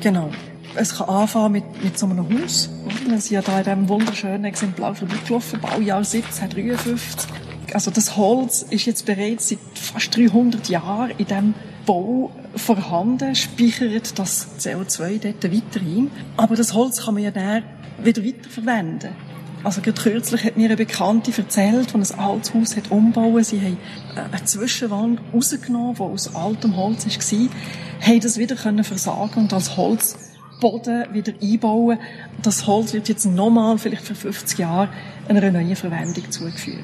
Genau. 0.01 0.29
Es 0.75 0.97
kann 0.97 1.09
anfangen 1.09 1.51
mit, 1.51 1.83
mit 1.83 1.99
so 1.99 2.05
einem 2.05 2.19
Haus. 2.19 2.69
Wir 3.05 3.19
sind 3.19 3.31
ja 3.31 3.41
da 3.41 3.57
in 3.57 3.63
diesem 3.65 3.89
wunderschönen 3.89 4.45
Exemplar 4.45 4.95
vorbeigelaufen, 4.95 5.59
Baujahr 5.59 5.97
1753. 5.97 7.29
Also 7.73 7.91
das 7.91 8.15
Holz 8.15 8.63
ist 8.69 8.85
jetzt 8.85 9.05
bereits 9.05 9.49
seit 9.49 9.59
fast 9.73 10.15
300 10.15 10.69
Jahren 10.69 11.11
in 11.11 11.25
diesem 11.25 11.53
Bau 11.85 12.31
vorhanden, 12.55 13.35
speichert 13.35 14.17
das 14.17 14.47
CO2 14.59 15.19
dort 15.19 15.43
weiterhin. 15.53 16.11
Aber 16.37 16.55
das 16.55 16.73
Holz 16.73 17.03
kann 17.03 17.15
man 17.15 17.23
ja 17.23 17.31
dann 17.31 17.63
wieder 18.01 18.23
weiterverwenden. 18.23 19.30
Also 19.63 19.81
gerade 19.81 20.01
kürzlich 20.01 20.43
hat 20.43 20.57
mir 20.57 20.65
eine 20.65 20.75
Bekannte 20.75 21.31
erzählt, 21.35 21.93
die 21.93 21.97
ein 21.97 22.19
altes 22.19 22.53
Haus 22.53 22.75
hat 22.75 22.89
umbauen. 22.89 23.43
Sie 23.43 23.61
haben 23.61 23.77
eine 24.15 24.43
Zwischenwand 24.43 25.21
rausgenommen, 25.33 25.95
die 25.95 26.01
aus 26.01 26.35
altem 26.35 26.75
Holz 26.77 27.05
war, 27.05 27.49
haben 28.07 28.19
das 28.19 28.37
wieder 28.37 28.55
können 28.55 28.83
versagen 28.83 29.41
und 29.41 29.53
als 29.53 29.77
Holzboden 29.77 31.13
wieder 31.13 31.33
einbauen. 31.39 31.99
Das 32.41 32.65
Holz 32.65 32.93
wird 32.93 33.07
jetzt 33.07 33.25
nochmal, 33.25 33.77
vielleicht 33.77 34.03
für 34.03 34.15
50 34.15 34.57
Jahre, 34.57 34.89
einer 35.27 35.51
neuen 35.51 35.75
Verwendung 35.75 36.31
zugeführt. 36.31 36.83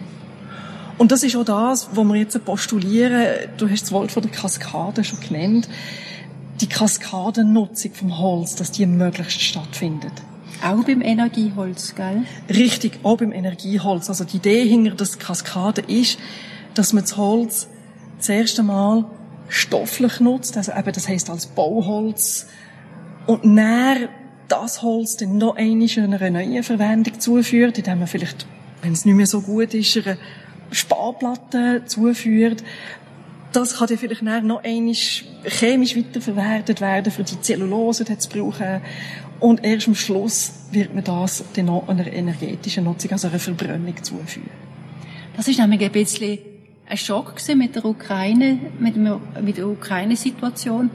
Und 1.00 1.12
das 1.12 1.24
ist 1.24 1.36
auch 1.36 1.46
das, 1.46 1.90
was 1.94 2.06
wir 2.06 2.16
jetzt 2.16 2.44
postulieren. 2.46 3.26
Du 3.58 3.70
hast 3.70 3.84
das 3.84 3.92
Wort 3.92 4.12
von 4.12 4.24
der 4.24 4.32
Kaskade 4.32 5.04
schon 5.04 5.20
genannt. 5.20 5.68
Die 6.62 6.68
Kaskadennutzung 6.68 7.94
vom 7.94 8.18
Holz, 8.18 8.56
dass 8.56 8.72
die 8.72 8.86
möglichst 8.86 9.42
stattfindet. 9.42 10.14
Auch 10.64 10.84
beim 10.84 11.02
Energieholz, 11.02 11.94
gell? 11.96 12.24
Richtig, 12.50 13.00
auch 13.04 13.18
beim 13.18 13.32
Energieholz. 13.32 14.10
Also 14.10 14.24
die 14.24 14.38
Idee 14.38 14.68
hinter 14.68 14.96
der 14.96 15.08
Kaskade 15.20 15.82
ist, 15.82 16.18
dass 16.74 16.94
man 16.94 17.04
das 17.04 17.18
Holz 17.18 17.68
das 18.18 18.30
erste 18.30 18.64
Mal 18.64 19.06
stofflich 19.50 20.20
nutzt, 20.20 20.58
also 20.58 20.72
eben, 20.72 20.92
das 20.92 21.08
heißt 21.08 21.30
als 21.30 21.46
Bauholz, 21.48 22.48
und 23.28 23.46
näher 23.46 24.10
das 24.48 24.82
Holz 24.82 25.18
dann 25.18 25.38
noch 25.38 25.58
einmal 25.58 25.90
einer 25.98 26.30
neuen 26.30 26.64
Verwendung 26.64 27.20
zuführt, 27.20 27.78
indem 27.78 28.00
man 28.00 28.08
vielleicht, 28.08 28.48
wenn 28.82 28.94
es 28.94 29.06
nicht 29.06 29.16
mehr 29.16 29.28
so 29.28 29.42
gut 29.42 29.74
ist, 29.74 29.98
eine 29.98 30.18
Sparplatte 30.72 31.84
zuführt. 31.86 32.64
Das 33.54 33.78
kann 33.78 33.88
dann 33.88 33.98
vielleicht 33.98 34.24
noch 34.24 34.64
einmal 34.64 34.96
chemisch 35.44 35.96
weiterverwertet 35.96 36.82
werden, 36.82 37.12
für 37.12 37.24
die 37.24 37.40
Zellulose 37.42 38.06
zu 38.18 38.30
brauchen. 38.30 38.82
Und 39.40 39.64
erst 39.64 39.88
am 39.88 39.96
Schluss 39.96 40.52
wird 40.72 40.94
man 40.94 41.04
das 41.04 41.44
dann 41.54 41.66
noch 41.66 41.88
einer 41.88 42.12
energetischen 42.12 42.84
Nutzung, 42.84 43.12
also 43.12 43.28
einer 43.28 43.40
Verbrennung 43.40 44.04
zuführen. 44.04 44.50
Das 45.36 45.48
ist 45.48 45.60
nämlich 45.60 45.82
ein 45.82 45.92
bisschen 45.92 46.40
ein 46.90 46.98
Schock 46.98 47.36
mit 47.56 47.76
der 47.76 47.86
Ukraine, 47.86 48.60
mit, 48.80 48.96
mit 48.96 49.58
der 49.58 49.68
Ukraine-Situation 49.68 50.90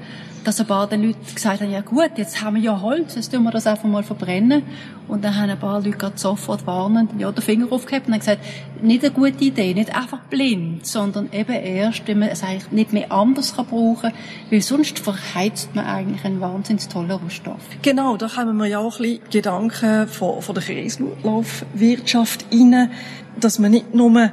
dass 0.44 0.60
ein 0.60 0.66
paar 0.66 0.90
Leute 0.90 1.34
gesagt 1.34 1.60
haben, 1.60 1.70
ja 1.70 1.80
gut, 1.80 2.10
jetzt 2.16 2.42
haben 2.42 2.56
wir 2.56 2.62
ja 2.62 2.80
Holz, 2.80 3.14
jetzt 3.14 3.32
tun 3.32 3.44
wir 3.44 3.50
das 3.50 3.66
einfach 3.66 3.88
mal 3.88 4.02
verbrennen. 4.02 4.62
Und 5.08 5.24
dann 5.24 5.36
haben 5.36 5.50
ein 5.50 5.58
paar 5.58 5.80
Leute 5.80 5.98
gerade 5.98 6.18
sofort 6.18 6.66
warnend 6.66 7.10
ja, 7.18 7.30
den 7.30 7.42
Finger 7.42 7.70
aufgehabt 7.70 8.06
und 8.06 8.12
haben 8.14 8.20
gesagt, 8.20 8.40
nicht 8.80 9.04
eine 9.04 9.12
gute 9.12 9.44
Idee, 9.44 9.74
nicht 9.74 9.94
einfach 9.94 10.20
blind, 10.30 10.86
sondern 10.86 11.28
eben 11.32 11.52
erst, 11.52 12.06
wenn 12.06 12.20
man 12.20 12.28
es 12.30 12.42
eigentlich 12.42 12.70
nicht 12.70 12.92
mehr 12.92 13.12
anders 13.12 13.54
kann 13.56 13.66
brauchen, 13.66 14.12
weil 14.50 14.60
sonst 14.62 14.98
verheizt 14.98 15.74
man 15.74 15.84
eigentlich 15.86 16.24
einen 16.24 16.40
wahnsinnig 16.40 16.88
tollen 16.88 17.10
Rohstoff. 17.10 17.60
Genau, 17.82 18.16
da 18.16 18.36
haben 18.36 18.56
wir 18.56 18.66
ja 18.66 18.78
auch 18.78 18.98
ein 18.98 19.02
bisschen 19.02 19.30
Gedanken 19.30 20.08
von, 20.08 20.40
von 20.40 20.54
der 20.54 20.64
Kreislaufwirtschaft 20.64 22.46
rein, 22.52 22.90
dass 23.38 23.58
man 23.58 23.70
nicht 23.70 23.94
nur 23.94 24.32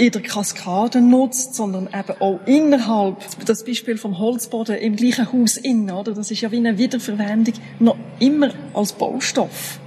in 0.00 0.10
der 0.10 0.22
Kaskade 0.22 1.02
nutzt, 1.02 1.54
sondern 1.54 1.86
eben 1.86 2.20
auch 2.20 2.40
innerhalb, 2.46 3.18
das 3.44 3.64
Beispiel 3.64 3.98
vom 3.98 4.18
Holzboden 4.18 4.76
im 4.76 4.96
gleichen 4.96 5.30
Haus 5.30 5.58
innen, 5.58 5.90
oder? 5.90 6.14
Das 6.14 6.30
ist 6.30 6.40
ja 6.40 6.50
wie 6.50 6.56
eine 6.56 6.78
Wiederverwendung, 6.78 7.54
noch 7.78 7.96
immer 8.18 8.50
als 8.72 8.94
Baustoff. 8.94 9.78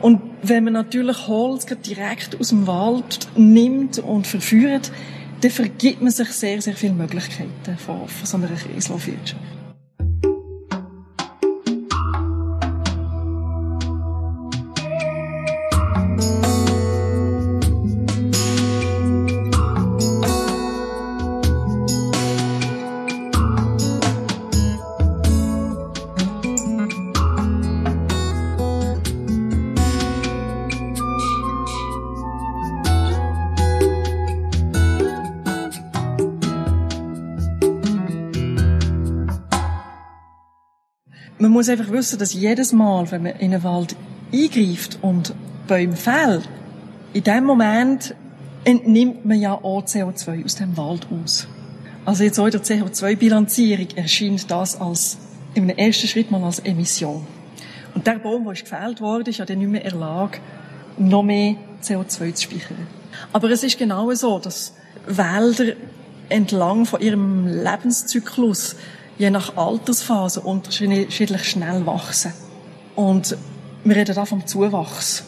Und 0.00 0.20
wenn 0.42 0.62
man 0.62 0.74
natürlich 0.74 1.26
Holz 1.26 1.66
direkt 1.84 2.38
aus 2.38 2.50
dem 2.50 2.68
Wald 2.68 3.26
nimmt 3.34 3.98
und 3.98 4.28
verführt, 4.28 4.92
dann 5.40 5.50
vergibt 5.50 6.00
man 6.00 6.12
sich 6.12 6.28
sehr, 6.28 6.62
sehr 6.62 6.76
viele 6.76 6.92
Möglichkeiten 6.92 7.76
von, 7.76 8.02
so 8.22 8.36
einer 8.36 8.46
Kreislaufwirtschaft. 8.46 9.55
Muss 41.56 41.70
einfach 41.70 41.90
wissen, 41.90 42.18
dass 42.18 42.34
jedes 42.34 42.74
Mal, 42.74 43.10
wenn 43.10 43.22
man 43.22 43.32
in 43.36 43.54
einen 43.54 43.64
Wald 43.64 43.96
eingreift 44.30 44.98
und 45.00 45.34
Bäume 45.66 45.96
fällt, 45.96 46.46
in 47.14 47.24
dem 47.24 47.44
Moment 47.44 48.14
entnimmt 48.64 49.24
man 49.24 49.40
ja 49.40 49.54
auch 49.54 49.82
CO2 49.82 50.44
aus 50.44 50.56
dem 50.56 50.76
Wald 50.76 51.06
aus. 51.10 51.48
Also 52.04 52.24
jetzt 52.24 52.38
auch 52.38 52.44
in 52.44 52.52
der 52.52 52.62
CO2-Bilanzierung 52.62 53.88
erscheint 53.96 54.50
das 54.50 54.78
als, 54.78 55.16
im 55.54 55.70
ersten 55.70 56.06
Schritt 56.06 56.30
mal 56.30 56.44
als 56.44 56.58
Emission. 56.58 57.26
Und 57.94 58.06
der 58.06 58.18
Baum, 58.18 58.44
der 58.44 58.52
gefällt 58.52 59.00
worden, 59.00 59.26
ist 59.26 59.38
ja 59.38 59.46
dann 59.46 59.58
nicht 59.58 59.70
mehr 59.70 59.82
in 59.82 59.90
der 59.92 59.98
Lage, 59.98 60.40
noch 60.98 61.22
mehr 61.22 61.54
CO2 61.82 62.34
zu 62.34 62.42
speichern. 62.42 62.86
Aber 63.32 63.50
es 63.50 63.62
ist 63.62 63.78
genau 63.78 64.12
so, 64.12 64.38
dass 64.38 64.74
Wälder 65.06 65.72
entlang 66.28 66.84
von 66.84 67.00
ihrem 67.00 67.46
Lebenszyklus 67.46 68.76
je 69.18 69.30
nach 69.30 69.56
Altersphase 69.56 70.40
unterschiedlich 70.40 71.44
schnell 71.44 71.86
wachsen. 71.86 72.32
Und 72.94 73.36
wir 73.84 73.96
reden 73.96 74.14
da 74.14 74.24
vom 74.24 74.46
Zuwachs. 74.46 75.24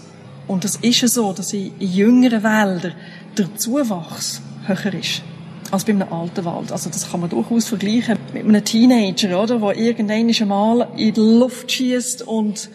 Und 0.47 0.65
es 0.65 0.77
ist 0.77 1.01
ja 1.01 1.09
so, 1.09 1.33
dass 1.33 1.53
in 1.53 1.73
jüngeren 1.79 2.43
Wäldern 2.43 2.95
der 3.37 3.55
Zuwachs 3.57 4.41
höher 4.67 4.95
ist 4.95 5.23
als 5.71 5.85
bei 5.85 5.93
einem 5.93 6.11
alten 6.11 6.45
Wald. 6.45 6.73
Also 6.73 6.89
das 6.91 7.11
kann 7.11 7.21
man 7.21 7.31
durchaus 7.31 7.69
vergleichen 7.69 8.19
mit 8.33 8.45
einem 8.45 8.65
Teenager, 8.65 9.41
oder, 9.43 9.59
der 9.59 9.77
irgendwann 9.77 10.31
einmal 10.31 10.89
in 10.97 11.13
die 11.13 11.21
Luft 11.21 11.71
schießt 11.71 12.23
und 12.23 12.71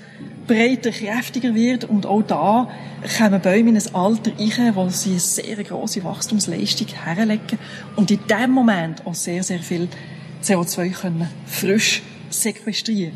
breiter, 0.48 0.92
kräftiger 0.92 1.56
wird. 1.56 1.86
Und 1.86 2.06
auch 2.06 2.22
da 2.22 2.70
kommen 3.18 3.42
Bäume 3.42 3.72
in 3.72 3.78
ein 3.78 3.96
Alter 3.96 4.32
rein, 4.38 4.76
wo 4.76 4.88
sie 4.90 5.12
eine 5.12 5.20
sehr 5.20 5.64
grosse 5.64 6.04
Wachstumsleistung 6.04 6.88
herlegen 6.88 7.58
und 7.96 8.12
in 8.12 8.20
dem 8.30 8.52
Moment 8.52 9.06
auch 9.06 9.16
sehr, 9.16 9.44
sehr 9.44 9.60
viel 9.60 9.88
CO2 10.44 10.92
können 10.92 11.30
frisch 11.46 12.02
sequestrieren. 12.30 13.16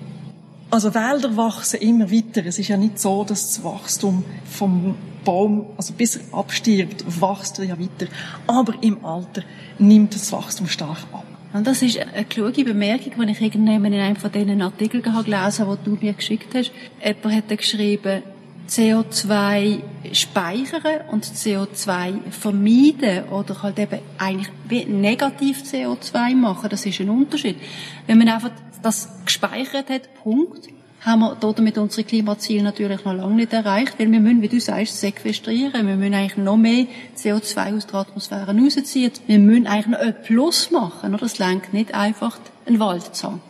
Also 0.69 0.93
Wälder 0.93 1.35
wachsen 1.37 1.79
immer 1.79 2.11
weiter. 2.11 2.45
Es 2.45 2.59
ist 2.59 2.67
ja 2.67 2.77
nicht 2.77 2.99
so, 2.99 3.23
dass 3.23 3.47
das 3.47 3.63
Wachstum 3.63 4.25
vom 4.45 4.95
Baum, 5.23 5.67
also 5.77 5.93
bis 5.93 6.17
er 6.17 6.37
abstirbt, 6.37 7.05
wächst 7.21 7.59
er 7.59 7.65
ja 7.65 7.79
weiter. 7.79 8.11
Aber 8.47 8.73
im 8.81 9.03
Alter 9.05 9.43
nimmt 9.79 10.13
das 10.13 10.31
Wachstum 10.31 10.67
stark 10.67 10.99
ab. 11.13 11.25
Und 11.53 11.65
das 11.65 11.81
ist 11.81 11.97
eine 11.97 12.25
kluge 12.25 12.65
Bemerkung, 12.65 13.13
die 13.25 13.31
ich 13.31 13.41
irgendwann 13.41 13.85
in 13.85 13.99
einem 13.99 14.15
von 14.17 14.31
diesen 14.31 14.61
Artikeln 14.61 15.01
gelesen 15.01 15.65
habe, 15.65 15.77
die 15.77 15.89
du 15.89 15.97
mir 15.99 16.13
geschickt 16.13 16.53
hast. 16.53 16.71
Jemand 17.03 17.35
hat 17.35 17.57
geschrieben, 17.57 18.23
CO2 18.69 19.81
speichern 20.11 21.01
und 21.11 21.25
CO2 21.25 22.31
vermeiden 22.31 23.29
oder 23.29 23.63
halt 23.63 23.79
eben 23.79 23.99
eigentlich 24.17 24.87
negativ 24.87 25.63
CO2 25.63 26.35
machen, 26.35 26.69
das 26.69 26.85
ist 26.85 26.99
ein 26.99 27.09
Unterschied. 27.09 27.57
Wenn 28.05 28.17
man 28.17 28.29
einfach 28.29 28.51
das 28.81 29.09
gespeichert 29.25 29.89
hat, 29.89 30.13
Punkt, 30.23 30.67
haben 31.01 31.19
wir 31.19 31.35
damit 31.35 31.77
unsere 31.77 32.03
Klimaziele 32.03 32.63
natürlich 32.63 33.05
noch 33.05 33.13
lange 33.13 33.35
nicht 33.35 33.53
erreicht, 33.53 33.97
weil 33.97 34.11
wir 34.11 34.19
müssen, 34.19 34.41
wie 34.41 34.49
du 34.49 34.59
sagst, 34.59 34.99
sequestrieren. 34.99 35.87
Wir 35.87 35.95
müssen 35.95 36.13
eigentlich 36.13 36.37
noch 36.37 36.57
mehr 36.57 36.87
CO2 37.17 37.77
aus 37.77 37.87
der 37.87 37.99
Atmosphäre 37.99 38.55
rausziehen. 38.55 39.11
Wir 39.27 39.39
müssen 39.39 39.67
eigentlich 39.67 39.87
noch 39.87 39.99
ein 39.99 40.15
Plus 40.23 40.71
machen, 40.71 41.13
oder? 41.13 41.23
Das 41.23 41.39
lenkt 41.39 41.73
nicht 41.73 41.93
einfach 41.93 42.37
einen 42.65 42.79
Wald 42.79 43.15
zu 43.15 43.27
haben. 43.27 43.41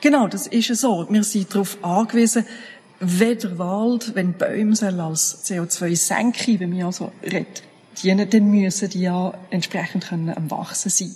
Genau, 0.00 0.28
das 0.28 0.46
ist 0.46 0.74
so. 0.76 1.06
Wir 1.08 1.24
sind 1.24 1.52
darauf 1.52 1.82
angewiesen, 1.82 2.44
weder 3.00 3.58
Wald, 3.58 4.14
wenn 4.14 4.32
Bäume 4.32 4.74
als 5.02 5.44
CO2 5.44 5.96
senken, 5.96 6.60
wenn 6.60 6.72
wir 6.76 6.86
also 6.86 7.12
reden 7.22 7.46
dann 8.04 8.50
müssen 8.50 8.90
die 8.90 9.00
ja 9.00 9.32
entsprechend 9.50 10.06
können 10.08 10.32
am 10.34 10.50
Wachsen 10.50 10.90
sein. 10.90 11.14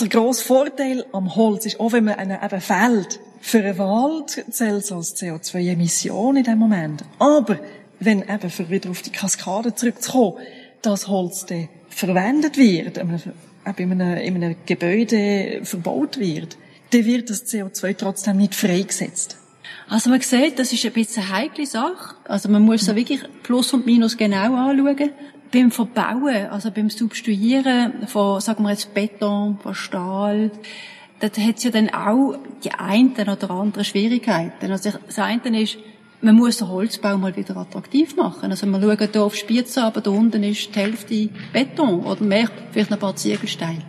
Der 0.00 0.08
grosse 0.08 0.44
Vorteil 0.44 1.04
am 1.12 1.36
Holz 1.36 1.66
ist, 1.66 1.78
auch 1.78 1.92
wenn 1.92 2.04
man 2.04 2.16
einen 2.16 2.42
eben 2.42 2.60
fällt, 2.60 3.20
für 3.40 3.58
einen 3.58 3.78
Wald 3.78 4.44
zählt 4.50 4.82
es 4.82 4.90
als 4.90 5.16
CO2-Emission 5.16 6.36
in 6.36 6.44
dem 6.44 6.58
Moment. 6.58 7.04
Aber 7.18 7.60
wenn 8.00 8.22
eben, 8.22 8.50
für 8.50 8.70
wieder 8.70 8.90
auf 8.90 9.02
die 9.02 9.12
Kaskade 9.12 9.74
zurückzukommen, 9.74 10.38
das 10.82 11.06
Holz 11.06 11.46
dann 11.46 11.68
verwendet 11.88 12.56
wird, 12.56 12.98
in 12.98 13.20
einem, 13.64 14.18
in 14.18 14.42
einem 14.42 14.56
Gebäude 14.66 15.60
verbaut 15.62 16.18
wird, 16.18 16.56
dann 16.90 17.04
wird 17.04 17.30
das 17.30 17.46
CO2 17.46 17.96
trotzdem 17.96 18.38
nicht 18.38 18.54
freigesetzt. 18.54 19.36
Also 19.88 20.10
man 20.10 20.20
sieht, 20.20 20.58
das 20.58 20.72
ist 20.72 20.84
ein 20.84 20.92
bisschen 20.92 21.24
eine 21.24 21.32
heikle 21.32 21.66
Sache. 21.66 22.16
Also 22.24 22.48
man 22.48 22.62
muss 22.62 22.86
da 22.86 22.96
wirklich 22.96 23.20
Plus 23.42 23.72
und 23.72 23.86
Minus 23.86 24.16
genau 24.16 24.54
anschauen. 24.54 25.10
Beim 25.52 25.70
Verbauen, 25.70 26.46
also 26.50 26.70
beim 26.70 26.90
Substituieren 26.90 28.06
von, 28.08 28.40
sagen 28.40 28.64
wir 28.64 28.70
jetzt 28.70 28.92
Beton, 28.92 29.58
von 29.62 29.74
Stahl, 29.74 30.50
da 31.20 31.28
hat 31.28 31.58
es 31.58 31.64
ja 31.64 31.70
dann 31.70 31.90
auch 31.90 32.36
die 32.64 32.72
einen 32.72 33.12
oder 33.12 33.50
anderen 33.50 33.84
Schwierigkeiten. 33.84 34.70
Also 34.70 34.90
das 34.90 35.18
eine 35.18 35.62
ist, 35.62 35.78
man 36.24 36.36
muss 36.36 36.56
den 36.56 36.68
Holzbau 36.68 37.18
mal 37.18 37.36
wieder 37.36 37.56
attraktiv 37.56 38.16
machen. 38.16 38.50
Also 38.50 38.66
wir 38.66 38.80
schauen 38.80 39.08
hier 39.12 39.22
auf 39.22 39.36
Spitze, 39.36 39.84
aber 39.84 40.00
da 40.00 40.10
unten 40.10 40.42
ist 40.42 40.74
die 40.74 40.78
Hälfte 40.78 41.28
Beton 41.52 42.02
oder 42.04 42.24
mehr, 42.24 42.48
vielleicht 42.72 42.90
ein 42.90 42.98
paar 42.98 43.14
Ziegelsteine. 43.14 43.82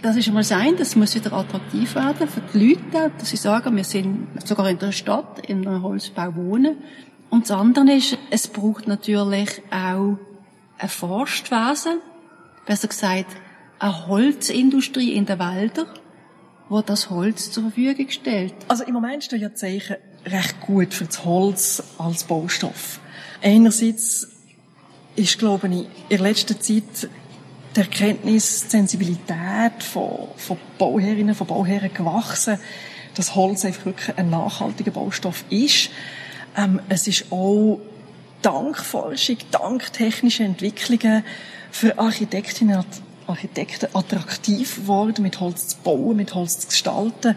Das 0.00 0.16
ist 0.16 0.28
einmal 0.28 0.44
sein, 0.44 0.76
das 0.78 0.96
muss 0.96 1.14
wieder 1.14 1.32
attraktiv 1.32 1.94
werden 1.94 2.26
für 2.26 2.40
die 2.52 2.68
Leute, 2.68 3.12
dass 3.18 3.30
sie 3.30 3.36
sagen, 3.36 3.76
wir 3.76 3.84
sind 3.84 4.28
sogar 4.44 4.68
in 4.68 4.78
der 4.78 4.92
Stadt, 4.92 5.46
in 5.46 5.66
einem 5.66 5.82
Holzbau 5.82 6.34
wohnen. 6.36 6.78
Und 7.30 7.44
das 7.44 7.50
andere 7.50 7.92
ist, 7.92 8.16
es 8.30 8.48
braucht 8.48 8.88
natürlich 8.88 9.62
auch 9.70 10.18
ein 10.78 10.88
Forstwesen, 10.88 12.00
besser 12.66 12.88
gesagt, 12.88 13.26
eine 13.78 14.06
Holzindustrie 14.06 15.12
in 15.12 15.26
den 15.26 15.38
Wäldern, 15.38 15.86
wo 16.68 16.80
das 16.80 17.10
Holz 17.10 17.50
zur 17.50 17.64
Verfügung 17.64 18.08
stellt. 18.08 18.54
Also 18.68 18.84
im 18.84 18.94
Moment 18.94 19.24
stehen 19.24 19.40
ja 19.40 19.54
Zeichen 19.54 19.96
recht 20.26 20.60
gut 20.60 20.94
für 20.94 21.04
das 21.04 21.24
Holz 21.24 21.82
als 21.98 22.24
Baustoff. 22.24 23.00
Einerseits 23.42 24.28
ist, 25.16 25.38
glaube 25.38 25.68
ich, 25.68 25.86
in 26.08 26.20
letzter 26.20 26.58
Zeit 26.58 27.08
die 27.76 27.80
Erkenntnis, 27.80 28.64
die 28.64 28.70
Sensibilität 28.70 29.82
von, 29.82 30.28
von 30.36 30.56
Bauherrinnen, 30.78 31.34
von 31.34 31.46
Bauherren 31.46 31.92
gewachsen, 31.92 32.58
dass 33.14 33.34
Holz 33.34 33.64
einfach 33.64 33.86
wirklich 33.86 34.16
ein 34.16 34.30
nachhaltiger 34.30 34.90
Baustoff 34.90 35.44
ist. 35.50 35.90
Ähm, 36.56 36.80
es 36.88 37.06
ist 37.06 37.26
auch 37.30 37.80
dank 38.42 38.78
Forschung, 38.78 39.38
dank 39.50 39.92
technischer 39.92 40.44
Entwicklungen 40.44 41.24
für 41.70 41.98
Architektinnen 41.98 42.78
und 42.78 42.86
Architekten 43.26 43.88
attraktiv 43.94 44.76
geworden, 44.76 45.22
mit 45.22 45.40
Holz 45.40 45.68
zu 45.68 45.76
bauen, 45.78 46.16
mit 46.16 46.34
Holz 46.34 46.60
zu 46.60 46.68
gestalten. 46.68 47.36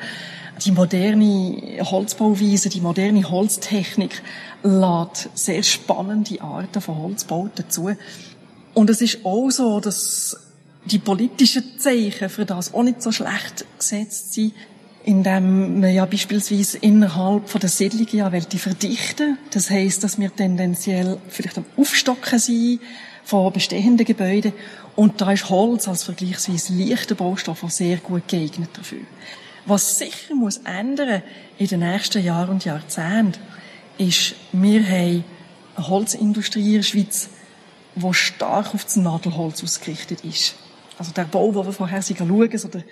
Die 0.63 0.71
moderne 0.71 1.79
Holzbauweise, 1.81 2.69
die 2.69 2.81
moderne 2.81 3.29
Holztechnik 3.29 4.21
lädt 4.63 5.29
sehr 5.33 5.61
spannende 5.63 6.41
Arten 6.41 6.81
von 6.81 6.97
Holzbau 6.97 7.49
dazu. 7.55 7.91
Und 8.73 8.89
es 8.89 9.01
ist 9.01 9.23
auch 9.23 9.49
so, 9.49 9.79
dass 9.79 10.37
die 10.85 10.99
politischen 10.99 11.79
Zeichen 11.79 12.29
für 12.29 12.45
das 12.45 12.73
auch 12.73 12.83
nicht 12.83 13.01
so 13.01 13.11
schlecht 13.11 13.65
gesetzt 13.77 14.33
sind, 14.33 14.53
indem 15.03 15.79
man 15.79 15.93
ja 15.93 16.05
beispielsweise 16.05 16.77
innerhalb 16.79 17.49
von 17.49 17.61
der 17.61 17.69
Siedlungen 17.69 18.07
ja 18.11 18.29
die 18.29 18.57
verdichten. 18.57 19.37
Das 19.51 19.69
heißt, 19.69 20.03
dass 20.03 20.19
wir 20.19 20.35
tendenziell 20.35 21.17
vielleicht 21.29 21.57
am 21.57 21.65
Aufstocken 21.77 22.39
sind 22.39 22.81
von 23.23 23.51
bestehenden 23.53 24.05
Gebäuden. 24.05 24.53
Und 24.95 25.21
da 25.21 25.31
ist 25.31 25.49
Holz 25.49 25.87
als 25.87 26.03
vergleichsweise 26.03 26.73
leichter 26.73 27.15
Baustoff 27.15 27.63
auch 27.63 27.69
sehr 27.69 27.97
gut 27.97 28.27
geeignet 28.27 28.69
dafür. 28.73 28.99
Was 29.67 29.99
sicher 29.99 30.34
muss 30.34 30.62
ändern 30.63 31.23
in 31.58 31.67
den 31.67 31.82
nächsten 31.82 32.23
Jahren 32.23 32.51
und 32.51 32.63
Jahrzehnten, 32.63 33.38
ist, 33.97 34.36
wir 34.53 34.82
haben 34.82 35.25
eine 35.75 35.88
Holzindustrie 35.89 36.67
in 36.67 36.73
der 36.75 36.84
Schweiz, 36.84 37.30
die 37.93 38.13
stark 38.13 38.73
auf 38.73 38.86
das 38.86 38.95
Nadelholz 38.95 39.62
ausgerichtet 39.62 40.23
ist. 40.23 40.56
Also 40.97 41.12
der 41.12 41.25
Bau, 41.25 41.51
den 41.51 41.65
wir 41.65 41.73
vorher 41.73 42.01
schauen, 42.01 42.58
so 42.58 42.69
der 42.69 42.84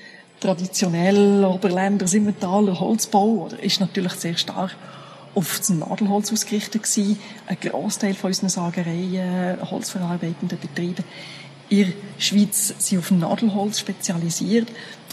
traditionelle 0.41 1.47
Oberländer 1.47 2.07
Simmentaler 2.07 2.77
Holzbau, 2.77 3.45
oder, 3.45 3.63
ist 3.63 3.79
natürlich 3.79 4.13
sehr 4.13 4.35
stark 4.35 4.75
auf 5.33 5.57
das 5.59 5.69
Nadelholz 5.69 6.33
ausgerichtet 6.33 6.83
gewesen. 6.83 7.17
Ein 7.47 7.57
Großteil 7.61 8.15
von 8.15 8.31
unseren 8.31 8.49
Sagereien, 8.49 9.71
holzverarbeitenden 9.71 10.59
Betrieben 10.59 11.05
in 11.69 11.87
der 11.87 12.21
Schweiz 12.21 12.73
sind 12.77 12.99
auf 12.99 13.11
Nadelholz 13.11 13.79
spezialisiert. 13.79 14.67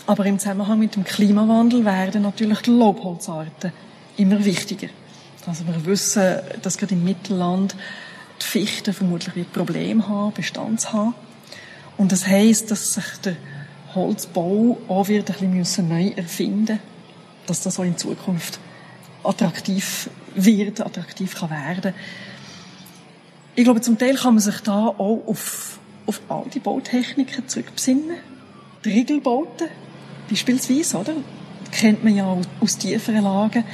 Aber 0.06 0.26
im 0.26 0.38
Zusammenhang 0.38 0.78
mit 0.78 0.96
dem 0.96 1.04
Klimawandel 1.04 1.84
werden 1.84 2.22
natürlich 2.22 2.60
die 2.60 2.70
Laubholzarten 2.70 3.72
immer 4.16 4.44
wichtiger. 4.44 4.88
Also 5.46 5.66
wir 5.66 5.86
wissen, 5.86 6.38
dass 6.62 6.76
gerade 6.78 6.94
im 6.94 7.04
Mittelland 7.04 7.74
die 8.40 8.46
Fichte 8.46 8.92
vermutlich 8.92 9.34
wird 9.36 9.52
Probleme 9.52 10.06
haben, 10.08 10.32
Bestands 10.34 10.92
haben. 10.92 11.14
Und 11.96 12.12
das 12.12 12.26
heisst, 12.26 12.70
dass 12.70 12.94
sich 12.94 13.04
der 13.24 13.36
Holzbau 13.94 14.78
auch 14.88 15.08
wird 15.08 15.30
ein 15.30 15.58
bisschen 15.58 15.88
neu 15.88 16.08
erfinden 16.16 16.80
dass 17.46 17.60
das 17.62 17.78
auch 17.78 17.84
in 17.84 17.96
Zukunft 17.96 18.58
attraktiv 19.22 20.10
wird, 20.34 20.80
attraktiv 20.80 21.34
kann 21.34 21.50
werden. 21.50 21.94
Ich 23.54 23.64
glaube, 23.64 23.80
zum 23.80 23.98
Teil 23.98 24.16
kann 24.16 24.34
man 24.34 24.42
sich 24.42 24.60
da 24.60 24.86
auch 24.86 25.22
auf, 25.26 25.78
auf 26.06 26.20
alte 26.28 26.60
Bautechniken 26.60 27.48
zurückbesinnen. 27.48 28.16
Die 28.84 28.90
Riegelbauten, 28.90 29.68
beispielsweise, 30.28 30.98
oder? 30.98 31.14
kennt 31.72 32.04
man 32.04 32.14
ja 32.14 32.36
aus 32.60 32.78
tieferen 32.78 33.24
Lagen. 33.24 33.64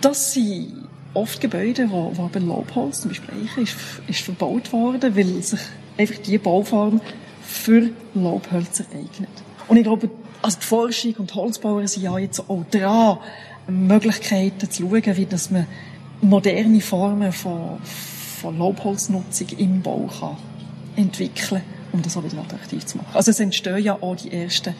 Das 0.00 0.32
sind 0.32 0.86
oft 1.14 1.40
Gebäude, 1.40 1.90
wo, 1.90 2.12
wo 2.14 2.24
aber 2.24 2.38
Laubholz, 2.38 3.00
zum 3.00 3.10
Beispiel 3.10 3.34
Eiche, 3.42 3.62
ist, 3.62 3.74
ist 4.06 4.20
verbaut 4.20 4.72
worden, 4.72 5.16
weil 5.16 5.42
sich 5.42 5.60
einfach 5.96 6.18
diese 6.18 6.38
Bauform 6.38 7.00
für 7.42 7.90
Laubhölzer 8.14 8.84
eignet. 8.92 9.30
Und 9.66 9.78
ich 9.78 9.82
glaube, 9.82 10.10
also 10.42 10.58
die 10.60 10.66
Forschung 10.66 11.14
und 11.18 11.34
Holzbauer 11.34 11.88
sind 11.88 12.04
ja 12.04 12.16
jetzt 12.18 12.40
auch 12.48 12.64
dran, 12.70 13.18
Möglichkeiten 13.66 14.70
zu 14.70 14.82
schauen, 14.82 15.16
wie 15.16 15.26
dass 15.26 15.50
man 15.50 15.66
moderne 16.20 16.80
Formen 16.80 17.32
von, 17.32 17.78
von 18.40 18.58
Laubholznutzung 18.58 19.48
im 19.56 19.82
Bau 19.82 20.08
kann 20.20 20.36
entwickeln, 20.96 21.62
um 21.92 22.02
das 22.02 22.16
auch 22.16 22.24
wieder 22.24 22.38
attraktiv 22.38 22.84
zu 22.84 22.98
machen. 22.98 23.10
Also 23.14 23.30
es 23.30 23.40
entstehen 23.40 23.78
ja 23.78 23.94
auch 24.00 24.16
die 24.16 24.32
ersten 24.32 24.74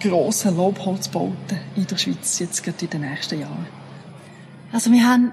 grossen 0.00 0.56
Laubholzbauten 0.56 1.58
in 1.76 1.86
der 1.86 1.96
Schweiz 1.96 2.38
jetzt 2.38 2.62
gerade 2.62 2.84
in 2.84 2.90
den 2.90 3.00
nächsten 3.02 3.40
Jahren. 3.40 3.66
Also 4.72 4.92
wir 4.92 5.06
haben 5.06 5.32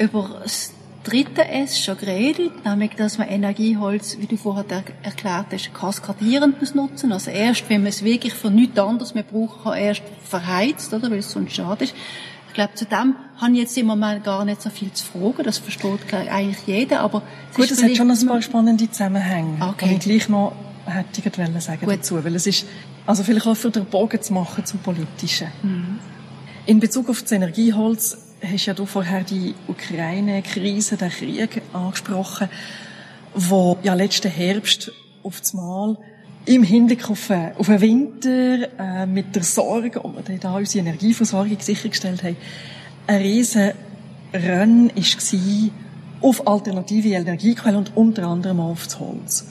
über 0.00 0.40
das 0.42 0.72
dritte 1.04 1.46
S 1.46 1.78
schon 1.78 1.98
geredet, 1.98 2.64
nämlich, 2.64 2.92
dass 2.92 3.18
man 3.18 3.28
Energieholz, 3.28 4.18
wie 4.20 4.26
du 4.26 4.36
vorher 4.36 4.64
erklärt 5.02 5.46
hast, 5.52 5.74
kaskadierend 5.74 6.60
muss 6.60 6.74
nutzen. 6.74 7.12
Also 7.12 7.30
erst, 7.30 7.68
wenn 7.68 7.82
man 7.82 7.88
es 7.88 8.04
wirklich 8.04 8.34
für 8.34 8.50
nichts 8.50 8.78
anderes 8.78 9.14
mehr 9.14 9.24
brauchen 9.24 9.62
kann, 9.64 9.78
erst 9.78 10.02
verheizt, 10.24 10.92
oder, 10.94 11.10
weil 11.10 11.18
es 11.18 11.30
sonst 11.30 11.54
schade 11.54 11.84
ist. 11.84 11.94
Ich 12.48 12.54
glaube, 12.54 12.74
zu 12.74 12.84
dem 12.84 13.16
habe 13.38 13.52
ich 13.52 13.58
jetzt 13.60 13.78
im 13.78 13.86
Moment 13.86 14.24
gar 14.24 14.44
nicht 14.44 14.60
so 14.60 14.68
viel 14.68 14.92
zu 14.92 15.04
fragen. 15.06 15.42
Das 15.42 15.58
versteht 15.58 16.12
eigentlich 16.12 16.66
jeder, 16.66 17.00
aber... 17.00 17.22
Gut, 17.54 17.70
es 17.70 17.82
hat 17.82 17.96
schon 17.96 18.10
ein 18.10 18.26
paar 18.26 18.42
spannende 18.42 18.90
Zusammenhänge. 18.90 19.56
Okay. 19.70 19.86
Und 19.86 19.92
ich 19.92 20.00
gleich 20.00 20.28
noch 20.28 20.52
hätte 20.86 21.20
ich 21.20 21.62
sagen 21.62 21.80
Gut. 21.86 21.98
dazu, 21.98 22.22
weil 22.24 22.34
es 22.34 22.46
ist, 22.46 22.66
also 23.06 23.22
vielleicht 23.22 23.46
auch 23.46 23.56
für 23.56 23.70
den 23.70 23.86
Bogen 23.86 24.20
zu 24.20 24.32
machen 24.32 24.64
zum 24.64 24.80
Politischen. 24.80 25.48
Mhm. 25.62 25.98
In 26.66 26.80
Bezug 26.80 27.08
auf 27.08 27.22
das 27.22 27.32
Energieholz 27.32 28.18
hast 28.42 28.66
ja 28.66 28.74
du 28.74 28.86
vorher 28.86 29.24
die 29.24 29.54
Ukraine-Krise, 29.68 30.96
den 30.96 31.10
Krieg 31.10 31.62
angesprochen, 31.72 32.48
wo 33.34 33.78
ja 33.82 33.94
letzten 33.94 34.30
Herbst 34.30 34.92
auf 35.22 35.40
das 35.40 35.54
Mal 35.54 35.96
im 36.44 36.62
Hinblick 36.64 37.08
auf, 37.08 37.30
äh, 37.30 37.52
auf 37.56 37.66
den 37.66 37.80
Winter, 37.80 38.68
äh, 38.78 39.06
mit 39.06 39.34
der 39.34 39.44
Sorge, 39.44 40.04
ob 40.04 40.28
wir 40.28 40.38
da 40.38 40.56
unsere 40.56 40.86
Energieversorgung 40.86 41.60
sichergestellt 41.60 42.22
haben, 42.24 42.36
ein 43.06 43.22
riesen 43.22 43.72
Rennen 44.32 44.90
war 44.90 45.70
auf 46.20 46.46
alternative 46.46 47.08
Energiequellen 47.08 47.76
und 47.76 47.96
unter 47.96 48.26
anderem 48.26 48.60
auf 48.60 48.84
das 48.84 48.98
Holz. 48.98 49.46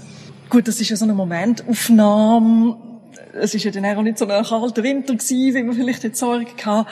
Gut, 0.52 0.68
das 0.68 0.82
ist 0.82 0.90
ja 0.90 0.98
so 0.98 1.06
eine 1.06 1.14
Momentaufnahme. 1.14 2.76
Es 3.32 3.56
ist 3.56 3.64
ja 3.64 3.72
dann 3.72 3.86
auch 3.86 4.02
nicht 4.02 4.18
so 4.18 4.28
ein 4.28 4.44
kalter 4.44 4.84
Winter 4.84 5.16
gewesen, 5.16 5.56
wie 5.56 5.64
man 5.64 5.76
vielleicht 5.78 6.04
jetzt 6.04 6.20
Sorge 6.20 6.46
hatte. 6.66 6.90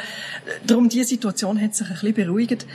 Darum, 0.65 0.87
diese 0.87 1.09
Situation 1.09 1.59
hat 1.61 1.75
sich 1.75 1.85
ein 1.85 1.93
bisschen 1.93 2.13
beruhigt. 2.13 2.65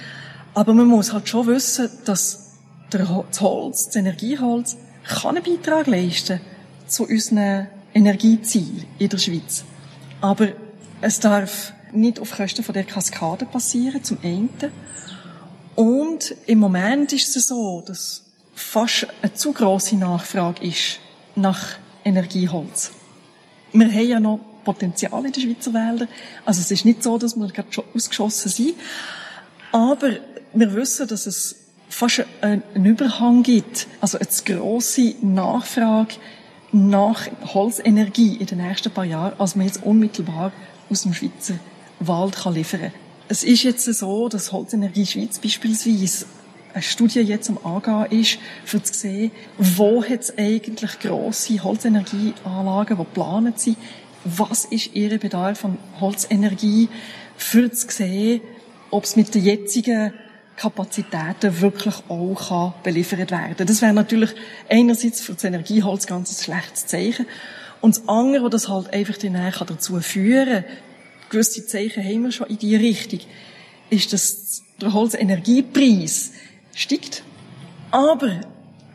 Aber 0.52 0.74
man 0.74 0.86
muss 0.86 1.14
halt 1.14 1.26
schon 1.26 1.46
wissen, 1.46 1.88
dass 2.04 2.58
das 2.90 3.40
Holz, 3.40 3.86
das 3.86 3.96
Energieholz, 3.96 4.76
kann 5.08 5.38
einen 5.38 5.42
Beitrag 5.42 5.86
leisten 5.86 6.42
zu 6.86 7.04
unseren 7.04 7.68
Energiezielen 7.94 8.84
in 8.98 9.08
der 9.08 9.16
Schweiz. 9.16 9.64
Aber 10.20 10.48
es 11.00 11.18
darf 11.18 11.72
nicht 11.92 12.20
auf 12.20 12.36
Kosten 12.36 12.62
von 12.62 12.74
der 12.74 12.84
Kaskade 12.84 13.46
passieren, 13.46 14.04
zum 14.04 14.18
einen. 14.22 14.50
Und 15.76 16.34
im 16.44 16.58
Moment 16.58 17.14
ist 17.14 17.34
es 17.34 17.46
so, 17.46 17.82
dass 17.86 18.23
fast 18.54 19.06
eine 19.22 19.34
zu 19.34 19.52
grosse 19.52 19.96
Nachfrage 19.96 20.64
ist 20.66 21.00
nach 21.34 21.76
Energieholz. 22.04 22.92
Wir 23.72 23.88
haben 23.90 24.08
ja 24.08 24.20
noch 24.20 24.40
Potenzial 24.64 25.24
in 25.26 25.32
den 25.32 25.42
Schweizer 25.42 25.74
Wäldern. 25.74 26.08
Also 26.44 26.60
es 26.60 26.70
ist 26.70 26.84
nicht 26.84 27.02
so, 27.02 27.18
dass 27.18 27.36
wir 27.36 27.48
gerade 27.48 27.72
schon 27.72 27.84
ausgeschossen 27.94 28.50
sind. 28.50 28.74
Aber 29.72 30.10
wir 30.52 30.74
wissen, 30.74 31.06
dass 31.08 31.26
es 31.26 31.56
fast 31.88 32.24
einen 32.40 32.84
Überhang 32.84 33.42
gibt, 33.42 33.86
also 34.00 34.18
eine 34.18 34.28
grosse 34.44 35.14
Nachfrage 35.20 36.14
nach 36.72 37.28
Holzenergie 37.54 38.36
in 38.36 38.46
den 38.46 38.58
nächsten 38.58 38.90
paar 38.90 39.04
Jahren, 39.04 39.38
als 39.38 39.54
man 39.54 39.66
jetzt 39.66 39.82
unmittelbar 39.84 40.52
aus 40.90 41.02
dem 41.02 41.14
Schweizer 41.14 41.54
Wald 42.00 42.36
kann 42.36 42.54
liefern 42.54 42.80
kann. 42.80 42.92
Es 43.28 43.44
ist 43.44 43.62
jetzt 43.62 43.84
so, 43.84 44.28
dass 44.28 44.52
Holzenergie 44.52 45.06
Schweiz 45.06 45.38
beispielsweise 45.38 46.26
eine 46.74 46.82
Studie 46.82 47.20
jetzt 47.20 47.48
am 47.48 47.58
Angehen 47.64 48.20
ist, 48.20 48.38
für 48.64 48.82
zu 48.82 48.92
sehen, 48.92 49.30
wo 49.58 50.02
hat 50.02 50.20
es 50.20 50.36
eigentlich 50.36 50.98
grosse 50.98 51.62
Holzenergieanlagen, 51.62 52.96
die 52.96 53.04
geplant 53.04 53.60
sind, 53.60 53.78
was 54.24 54.64
ist 54.66 54.94
ihr 54.94 55.18
Bedarf 55.18 55.64
an 55.64 55.78
Holzenergie, 56.00 56.88
für 57.36 57.70
zu 57.70 57.88
sehen, 57.90 58.40
ob 58.90 59.04
es 59.04 59.16
mit 59.16 59.34
den 59.34 59.44
jetzigen 59.44 60.12
Kapazitäten 60.56 61.60
wirklich 61.60 61.94
auch 62.08 62.48
kann 62.48 62.74
beliefert 62.82 63.30
werden. 63.30 63.66
Das 63.66 63.82
wäre 63.82 63.92
natürlich 63.92 64.30
einerseits 64.68 65.20
für 65.20 65.34
das 65.34 65.44
Energieholz 65.44 66.06
ganz 66.06 66.30
ein 66.30 66.44
schlechtes 66.44 66.86
Zeichen. 66.86 67.26
Und 67.80 67.96
das 67.96 68.08
andere, 68.08 68.50
das 68.50 68.68
halt 68.68 68.92
einfach 68.92 69.16
den 69.16 69.34
dazu 69.34 70.00
führen 70.00 70.64
gewisse 71.30 71.66
Zeichen 71.66 72.04
haben 72.04 72.22
wir 72.22 72.32
schon 72.32 72.46
in 72.46 72.58
die 72.58 72.76
Richtung, 72.76 73.20
ist, 73.90 74.12
dass 74.12 74.62
der 74.80 74.92
Holzenergiepreis 74.92 76.32
steigt. 76.74 77.22
Aber 77.90 78.40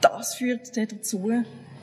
das 0.02 0.36
führt 0.36 0.76
dazu, 0.76 1.32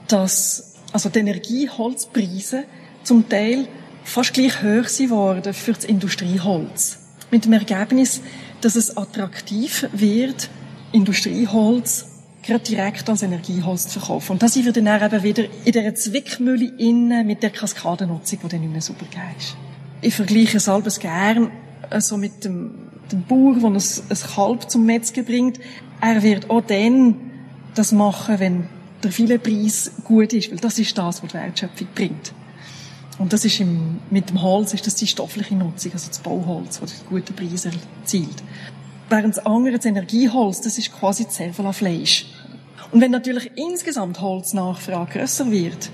dass 0.08 0.74
also 0.92 1.08
die 1.08 1.18
Energieholzpreise 1.18 2.64
zum 3.02 3.28
Teil 3.28 3.68
fast 4.04 4.34
gleich 4.34 4.62
hoch 4.62 4.88
sind 4.88 5.10
für 5.54 5.72
das 5.72 5.84
Industrieholz. 5.84 6.98
Mit 7.30 7.44
dem 7.44 7.52
Ergebnis, 7.54 8.20
dass 8.60 8.76
es 8.76 8.96
attraktiv 8.96 9.88
wird, 9.92 10.48
Industrieholz 10.92 12.06
gerade 12.42 12.62
direkt 12.62 13.08
als 13.10 13.22
Energieholz 13.22 13.88
zu 13.88 13.98
verkaufen. 13.98 14.32
Und 14.32 14.42
da 14.42 14.48
sind 14.48 14.64
wir 14.64 14.72
dann 14.72 14.86
eben 14.86 15.22
wieder 15.22 15.44
in 15.64 15.72
dieser 15.72 15.94
Zwickmühle 15.94 16.72
innen 16.78 17.26
mit 17.26 17.42
der 17.42 17.50
Kaskadennutzung, 17.50 18.38
die 18.44 18.48
dann 18.48 18.60
nicht 18.60 18.72
mehr 18.72 18.80
super 18.80 19.06
ist. 19.36 19.56
Ich 20.00 20.14
vergleiche 20.14 20.58
es 20.58 20.68
halbes 20.68 21.00
gern 21.00 21.50
also 21.90 22.16
mit 22.16 22.44
dem, 22.44 22.85
dem 23.12 23.22
Bauer, 23.22 23.54
der 23.54 23.70
ein, 23.70 23.76
ein 23.76 24.34
Kalb 24.34 24.70
zum 24.70 24.86
Metzger 24.86 25.22
bringt. 25.22 25.60
Er 26.00 26.22
wird 26.22 26.50
auch 26.50 26.62
dann 26.62 27.16
das 27.74 27.92
machen, 27.92 28.38
wenn 28.38 28.68
der 29.02 29.12
viele 29.12 29.38
Preis 29.38 29.92
gut 30.04 30.32
ist, 30.32 30.50
weil 30.50 30.58
das 30.58 30.78
ist 30.78 30.96
das, 30.96 31.22
was 31.22 31.30
die 31.30 31.34
Wertschöpfung 31.34 31.88
bringt. 31.94 32.32
Und 33.18 33.32
das 33.32 33.44
ist 33.44 33.60
im, 33.60 33.98
mit 34.10 34.28
dem 34.28 34.42
Holz 34.42 34.74
ist 34.74 34.86
das 34.86 34.94
die 34.94 35.06
stoffliche 35.06 35.54
Nutzung, 35.54 35.92
also 35.92 36.08
das 36.08 36.18
Bauholz, 36.18 36.80
das 36.80 37.04
gute 37.08 37.32
Preise 37.32 37.70
erzielt. 38.00 38.42
Während 39.08 39.36
das 39.36 39.46
andere, 39.46 39.76
das 39.76 39.86
Energieholz, 39.86 40.60
das 40.60 40.76
ist 40.78 40.92
quasi 40.92 41.24
das 41.24 41.76
Fleisch. 41.76 42.26
Und 42.92 43.00
wenn 43.00 43.10
natürlich 43.10 43.50
insgesamt 43.56 44.20
Holznachfrage 44.20 45.18
grösser 45.18 45.50
wird, 45.50 45.90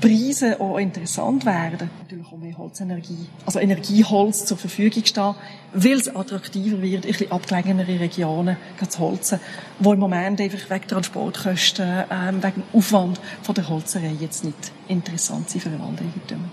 Preise 0.00 0.60
auch 0.60 0.78
interessant 0.78 1.46
werden, 1.46 1.90
natürlich 2.02 2.26
auch 2.26 2.36
mehr 2.36 2.58
Holzenergie, 2.58 3.26
also 3.46 3.58
Energieholz 3.58 4.44
zur 4.44 4.58
Verfügung 4.58 5.04
stehen, 5.04 5.34
weil 5.76 5.98
es 5.98 6.14
attraktiver 6.14 6.80
wird, 6.80 7.04
in 7.04 7.12
bisschen 7.12 7.30
abgelegenere 7.30 8.00
Regionen 8.00 8.56
zu 8.88 8.98
holzen, 8.98 9.40
wo 9.78 9.92
im 9.92 9.98
Moment 9.98 10.40
einfach 10.40 10.70
wegen 10.70 10.88
Transportkosten, 10.88 12.04
ähm, 12.10 12.42
wegen 12.42 12.62
Aufwand 12.72 13.20
von 13.42 13.54
der 13.54 13.68
Holzerei 13.68 14.12
jetzt 14.18 14.44
nicht 14.44 14.72
interessant 14.88 15.50
sind 15.50 15.60
für 15.60 15.68
den 15.68 15.80
Waldeigentümer. 15.80 16.48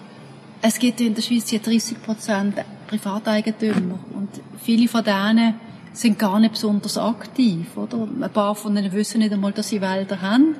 Es 0.61 0.77
gibt 0.77 0.99
in 1.01 1.15
der 1.15 1.21
Schweiz 1.21 1.49
ja 1.51 1.59
30 1.59 2.01
Prozent 2.03 2.55
Privateigentümer 2.87 3.99
und 4.13 4.29
viele 4.61 4.87
von 4.87 5.03
denen 5.03 5.55
sind 5.93 6.17
gar 6.17 6.39
nicht 6.39 6.53
besonders 6.53 6.97
aktiv, 6.97 7.77
oder? 7.77 8.07
Ein 8.21 8.29
paar 8.31 8.55
von 8.55 8.75
ihnen 8.75 8.91
wissen 8.91 9.19
nicht 9.19 9.31
einmal, 9.31 9.51
dass 9.51 9.69
sie 9.69 9.79
Wälder 9.79 10.21
haben, 10.21 10.55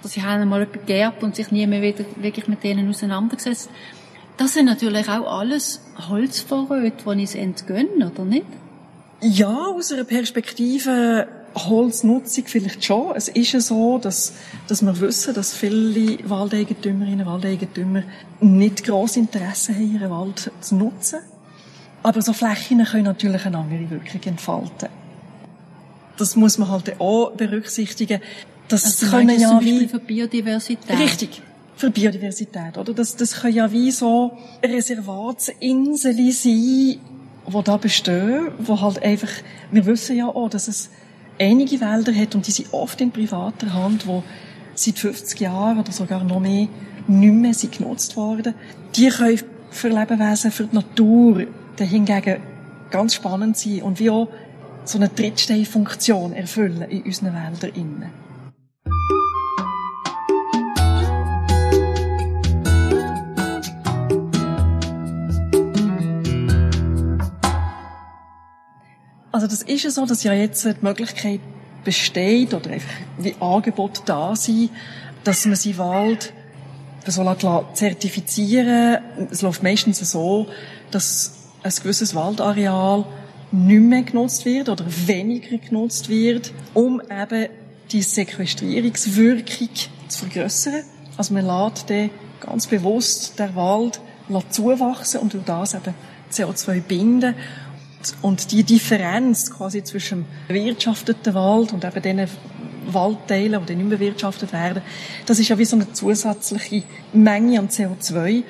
oder 0.00 0.08
sie 0.08 0.22
haben 0.22 0.42
einmal 0.42 0.62
etwas 0.62 0.86
geerbt 0.86 1.22
und 1.22 1.34
sich 1.34 1.50
nie 1.50 1.66
mehr 1.66 1.82
wieder 1.82 2.04
wirklich 2.16 2.46
mit 2.46 2.62
denen 2.62 2.88
auseinandergesetzt. 2.88 3.68
Das 4.36 4.54
sind 4.54 4.66
natürlich 4.66 5.08
auch 5.08 5.38
alles 5.38 5.80
Holzvorräte, 6.08 7.04
die 7.04 7.22
uns 7.22 7.34
entgehen, 7.34 8.02
oder 8.02 8.24
nicht? 8.24 8.46
Ja, 9.22 9.68
aus 9.74 9.92
einer 9.92 10.04
Perspektive 10.04 11.26
Holznutzung 11.54 12.44
vielleicht 12.46 12.84
schon. 12.84 13.16
Es 13.16 13.28
ist 13.28 13.52
ja 13.52 13.60
so, 13.60 13.98
dass, 13.98 14.34
dass 14.68 14.82
wir 14.82 15.00
wissen, 15.00 15.32
dass 15.32 15.54
viele 15.54 16.18
Waldeigentümerinnen 16.28 17.20
und 17.20 17.32
Waldeigentümer 17.32 18.02
nicht 18.40 18.84
gross 18.84 19.16
Interesse 19.16 19.74
haben, 19.74 19.94
ihren 19.94 20.10
Wald 20.10 20.50
zu 20.60 20.74
nutzen. 20.74 21.20
Aber 22.02 22.20
so 22.20 22.32
Flächen 22.34 22.84
können 22.84 23.04
natürlich 23.04 23.46
eine 23.46 23.58
andere 23.58 23.90
Wirkung 23.90 24.20
entfalten. 24.24 24.88
Das 26.18 26.36
muss 26.36 26.58
man 26.58 26.70
halt 26.70 27.00
auch 27.00 27.32
berücksichtigen. 27.32 28.20
Das 28.68 28.84
also 28.84 29.06
können 29.06 29.40
ja 29.40 29.58
wie 29.60 29.88
für 29.88 29.98
Biodiversität. 29.98 30.98
Richtig. 30.98 31.42
Für 31.76 31.90
Biodiversität, 31.90 32.78
oder? 32.78 32.94
Das, 32.94 33.16
das 33.16 33.40
können 33.40 33.54
ja 33.54 33.70
wie 33.70 33.90
so 33.90 34.32
Reservatsinseln 34.64 36.32
sein, 36.32 36.52
die 36.52 36.98
da 37.64 37.76
bestehen, 37.76 38.48
wo 38.58 38.80
halt 38.80 39.02
einfach, 39.02 39.28
wir 39.70 39.84
wissen 39.86 40.16
ja 40.16 40.26
auch, 40.26 40.48
dass 40.48 40.68
es 40.68 40.90
einige 41.38 41.80
Wälder 41.80 42.14
hat 42.14 42.34
und 42.34 42.46
die 42.46 42.50
sind 42.50 42.72
oft 42.72 43.00
in 43.00 43.10
privater 43.10 43.72
Hand, 43.74 44.06
wo 44.06 44.22
seit 44.74 44.98
50 44.98 45.40
Jahren 45.40 45.78
oder 45.78 45.92
sogar 45.92 46.24
noch 46.24 46.40
mehr 46.40 46.68
nicht 47.08 47.32
mehr 47.32 47.54
sind 47.54 47.78
genutzt 47.78 48.16
worden. 48.16 48.54
Die 48.96 49.08
können 49.08 49.40
für 49.70 49.88
Lebewesen, 49.88 50.50
für 50.50 50.64
die 50.64 50.74
Natur 50.74 51.46
hingegen 51.78 52.40
ganz 52.90 53.14
spannend 53.14 53.56
sein 53.56 53.82
und 53.82 54.00
wie 54.00 54.10
auch 54.10 54.28
so 54.84 54.98
eine 54.98 55.14
Trittsteinfunktion 55.14 56.32
erfüllen 56.32 56.82
in 56.82 57.02
unseren 57.02 57.34
Wäldern 57.34 58.10
Also 69.36 69.48
das 69.48 69.60
ist 69.60 69.82
ja 69.82 69.90
so, 69.90 70.06
dass 70.06 70.22
ja 70.22 70.32
jetzt 70.32 70.64
die 70.64 70.72
Möglichkeit 70.80 71.40
besteht 71.84 72.54
oder 72.54 72.70
einfach 72.70 72.88
wie 73.18 73.34
Angebot 73.38 74.00
da 74.06 74.34
sind, 74.34 74.70
dass 75.24 75.44
man 75.44 75.56
seinen 75.56 75.76
Wald 75.76 76.32
so 77.06 77.66
zertifizieren 77.74 78.96
Es 79.30 79.42
läuft 79.42 79.62
meistens 79.62 79.98
so, 80.10 80.46
dass 80.90 81.50
ein 81.62 81.70
gewisses 81.70 82.14
Waldareal 82.14 83.04
nicht 83.52 83.80
mehr 83.82 84.04
genutzt 84.04 84.46
wird 84.46 84.70
oder 84.70 84.86
weniger 85.06 85.58
genutzt 85.58 86.08
wird, 86.08 86.54
um 86.72 87.02
eben 87.02 87.48
die 87.92 88.00
Sequestrierungswirkung 88.00 89.68
zu 90.08 90.18
vergrößern. 90.18 90.82
Also 91.18 91.34
man 91.34 91.44
lässt 91.44 91.90
dann 91.90 92.08
ganz 92.40 92.66
bewusst 92.68 93.38
der 93.38 93.54
Wald 93.54 94.00
zuwachsen 94.48 95.20
und 95.20 95.34
durch 95.34 95.44
das 95.44 95.74
eben 95.74 95.94
CO2 96.32 96.80
binden. 96.80 97.34
Und 98.22 98.52
die 98.52 98.64
Differenz 98.64 99.50
quasi 99.50 99.82
zwischen 99.82 100.24
bewirtschafteten 100.48 101.34
Wald 101.34 101.72
und 101.72 101.84
eben 101.84 102.02
den 102.02 102.28
Waldteilen, 102.88 103.64
die 103.66 103.74
nicht 103.74 103.88
mehr 103.88 103.98
bewirtschaftet 103.98 104.52
werden, 104.52 104.82
das 105.26 105.38
ist 105.38 105.48
ja 105.48 105.58
wie 105.58 105.64
so 105.64 105.76
eine 105.76 105.92
zusätzliche 105.92 106.84
Menge 107.12 107.58
an 107.58 107.68
CO2, 107.68 108.44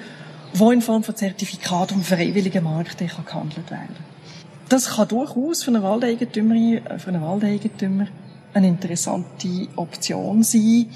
wo 0.54 0.70
in 0.70 0.82
Form 0.82 1.02
von 1.02 1.16
Zertifikat 1.16 1.92
und 1.92 2.04
freiwilligen 2.04 2.64
Markt 2.64 2.98
kann 2.98 3.24
gehandelt 3.24 3.70
werden. 3.70 3.96
Das 4.68 4.96
kann 4.96 5.08
durchaus 5.08 5.62
für 5.62 5.70
einen 5.70 5.82
Waldeigentümer, 5.82 6.54
äh, 6.54 6.98
für 6.98 7.08
einen 7.08 7.22
Waldeigentümer 7.22 8.08
eine 8.52 8.68
interessante 8.68 9.68
Option 9.76 10.42
sein, 10.42 10.86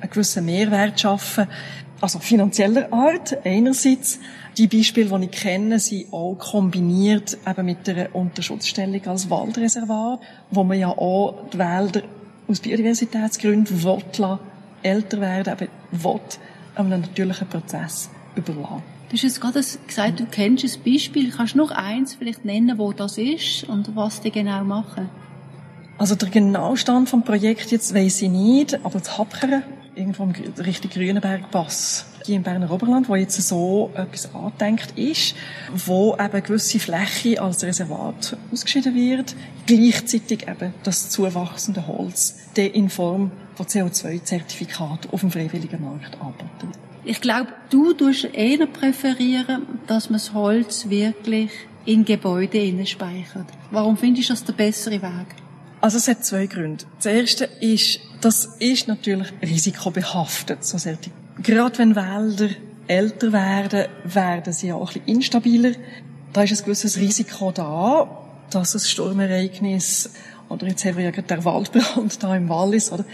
einen 0.00 0.10
gewissen 0.10 0.44
Mehrwert 0.44 1.00
schaffen, 1.00 1.46
also 2.00 2.18
finanzieller 2.18 2.92
Art 2.92 3.36
einerseits. 3.44 4.18
Die 4.58 4.66
Beispiele, 4.66 5.18
die 5.18 5.24
ich 5.26 5.30
kenne, 5.30 5.78
sind 5.78 6.12
auch 6.12 6.34
kombiniert 6.34 7.36
eben 7.46 7.66
mit 7.66 7.86
der 7.86 8.14
Unterschutzstellung 8.14 9.06
als 9.06 9.28
Waldreservat, 9.28 10.20
wo 10.50 10.64
man 10.64 10.78
ja 10.78 10.88
auch 10.88 11.48
die 11.52 11.58
Wälder 11.58 12.02
aus 12.48 12.60
Biodiversitätsgründen 12.60 13.82
will, 13.82 14.38
älter 14.82 15.20
werden, 15.20 15.52
eben 15.52 15.68
will, 15.90 16.20
einem 16.74 17.00
natürlichen 17.00 17.48
Prozess 17.48 18.08
überlassen. 18.34 18.82
Du 19.08 19.12
hast 19.12 19.22
jetzt 19.22 19.40
gerade 19.40 19.60
gesagt, 19.86 20.20
du 20.20 20.26
kennst 20.26 20.64
ein 20.64 20.82
Beispiel. 20.84 21.30
Kannst 21.30 21.54
du 21.54 21.58
noch 21.58 21.70
eins 21.70 22.14
vielleicht 22.14 22.44
nennen, 22.44 22.76
wo 22.78 22.92
das 22.92 23.18
ist 23.18 23.64
und 23.64 23.94
was 23.94 24.20
die 24.20 24.32
genau 24.32 24.64
machen? 24.64 25.08
Also 25.98 26.14
der 26.14 26.28
genaue 26.28 26.76
Stand 26.76 27.08
vom 27.08 27.22
Projekt 27.22 27.70
jetzt 27.70 27.94
weiss 27.94 28.20
ich 28.20 28.28
nicht, 28.28 28.84
aber 28.84 28.98
das 28.98 29.16
Habkeren, 29.16 29.62
irgendwo 29.96 30.24
im 30.24 30.32
Richtung 30.58 30.90
Grünenberg-Pass, 30.90 32.06
hier 32.24 32.36
im 32.36 32.42
Berner 32.42 32.70
Oberland, 32.70 33.08
wo 33.08 33.16
jetzt 33.16 33.40
so 33.40 33.90
etwas 33.94 34.34
angedenkt 34.34 34.96
ist, 34.96 35.34
wo 35.74 36.14
eben 36.14 36.42
gewisse 36.42 36.78
Fläche 36.78 37.40
als 37.40 37.64
Reservat 37.64 38.36
ausgeschieden 38.52 38.94
wird, 38.94 39.34
gleichzeitig 39.66 40.46
eben 40.48 40.74
das 40.82 41.10
zuwachsende 41.10 41.86
Holz 41.86 42.36
der 42.56 42.74
in 42.74 42.90
Form 42.90 43.30
von 43.54 43.66
CO2-Zertifikaten 43.66 45.10
auf 45.12 45.20
dem 45.20 45.30
freiwilligen 45.30 45.82
Markt 45.82 46.20
anbieten. 46.20 46.72
Ich 47.04 47.20
glaube, 47.20 47.52
du 47.70 47.92
tust 47.92 48.24
eher 48.24 48.66
präferieren, 48.66 49.62
dass 49.86 50.10
man 50.10 50.18
das 50.18 50.34
Holz 50.34 50.90
wirklich 50.90 51.50
in 51.84 52.04
Gebäude 52.04 52.84
speichert. 52.84 53.46
Warum 53.70 53.96
findest 53.96 54.28
du 54.28 54.32
das 54.32 54.44
der 54.44 54.52
bessere 54.54 55.00
Weg? 55.00 55.45
Also 55.86 55.98
es 55.98 56.08
hat 56.08 56.24
zwei 56.24 56.46
Gründe. 56.46 56.84
Das 56.96 57.06
erste 57.06 57.44
ist, 57.60 58.00
das 58.20 58.56
ist 58.58 58.88
natürlich 58.88 59.28
risikobehaftet, 59.40 60.64
so 60.64 60.78
solche. 60.78 61.12
Gerade 61.40 61.78
wenn 61.78 61.94
Wälder 61.94 62.48
älter 62.88 63.32
werden, 63.32 63.86
werden 64.02 64.52
sie 64.52 64.72
auch 64.72 64.88
ein 64.88 64.94
bisschen 64.94 65.06
instabiler. 65.06 65.70
Da 66.32 66.42
ist 66.42 66.58
ein 66.58 66.64
gewisses 66.64 66.96
Risiko 66.96 67.52
da, 67.52 68.08
dass 68.50 68.74
ein 68.74 68.80
Sturmereignis 68.80 70.10
oder 70.48 70.66
jetzt 70.66 70.84
haben 70.84 70.96
wir 70.96 71.04
ja 71.04 71.12
gerade 71.12 71.28
der 71.28 71.44
Waldbrand 71.44 72.20
da 72.20 72.34
im 72.34 72.48
Wallis, 72.48 72.90
oder? 72.90 73.04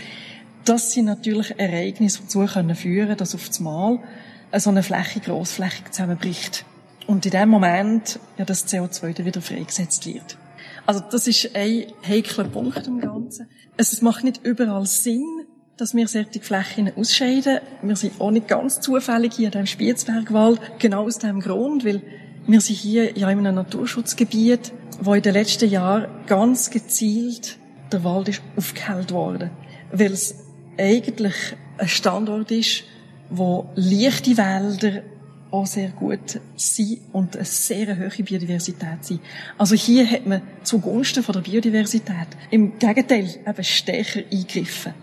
Das 0.64 0.92
sind 0.92 1.04
natürlich 1.04 1.52
Ereignisse, 1.58 2.20
die 2.20 2.24
dazu 2.24 2.46
können 2.46 2.74
führen, 2.74 3.18
dass 3.18 3.34
auf 3.34 3.50
einmal 3.58 3.98
so 4.56 4.70
eine 4.70 4.82
Fläche 4.82 5.20
grossflächig 5.20 5.90
zusammenbricht. 5.90 6.64
Und 7.06 7.26
in 7.26 7.32
dem 7.32 7.50
Moment 7.50 8.18
ja 8.38 8.46
das 8.46 8.66
CO2 8.66 9.12
dann 9.12 9.26
wieder 9.26 9.42
freigesetzt 9.42 10.06
wird. 10.06 10.38
Also 10.86 11.02
das 11.10 11.26
ist 11.28 11.50
ein 11.54 11.86
heikler 12.06 12.44
Punkt 12.44 12.86
im 12.86 13.00
Ganzen. 13.00 13.48
Es 13.76 14.02
macht 14.02 14.24
nicht 14.24 14.44
überall 14.44 14.86
Sinn, 14.86 15.46
dass 15.76 15.94
wir 15.94 16.08
solche 16.08 16.40
Flächen 16.40 16.92
ausscheiden. 16.96 17.60
Wir 17.82 17.96
sind 17.96 18.20
auch 18.20 18.30
nicht 18.30 18.48
ganz 18.48 18.80
zufällig 18.80 19.34
hier 19.34 19.46
in 19.46 19.52
diesem 19.52 19.66
Spiezbergwald, 19.66 20.60
genau 20.78 21.04
aus 21.04 21.18
diesem 21.18 21.40
Grund, 21.40 21.84
weil 21.84 22.02
wir 22.46 22.60
sind 22.60 22.76
hier 22.76 23.16
ja 23.16 23.30
in 23.30 23.38
einem 23.38 23.54
Naturschutzgebiet, 23.54 24.72
wo 25.00 25.14
in 25.14 25.22
den 25.22 25.32
letzten 25.32 25.70
Jahren 25.70 26.06
ganz 26.26 26.70
gezielt 26.70 27.58
der 27.92 28.04
Wald 28.04 28.28
ist 28.28 28.42
aufgehellt 28.56 29.12
worden, 29.12 29.50
weil 29.92 30.12
es 30.12 30.34
eigentlich 30.78 31.34
ein 31.78 31.88
Standort 31.88 32.50
ist, 32.50 32.84
wo 33.30 33.70
leichte 33.74 34.36
Wälder 34.36 35.02
auch 35.52 35.66
sehr 35.66 35.90
gut 35.90 36.40
sind 36.56 37.00
und 37.12 37.36
eine 37.36 37.44
sehr 37.44 37.96
hohe 37.96 38.24
Biodiversität 38.24 39.04
sind. 39.04 39.20
Also 39.58 39.74
hier 39.74 40.10
hat 40.10 40.26
man 40.26 40.42
zugunsten 40.62 41.22
von 41.22 41.34
der 41.34 41.42
Biodiversität 41.42 42.28
im 42.50 42.78
Gegenteil 42.78 43.28
eben 43.46 43.64
stärker 43.64 44.20
eingegriffen. 44.30 44.94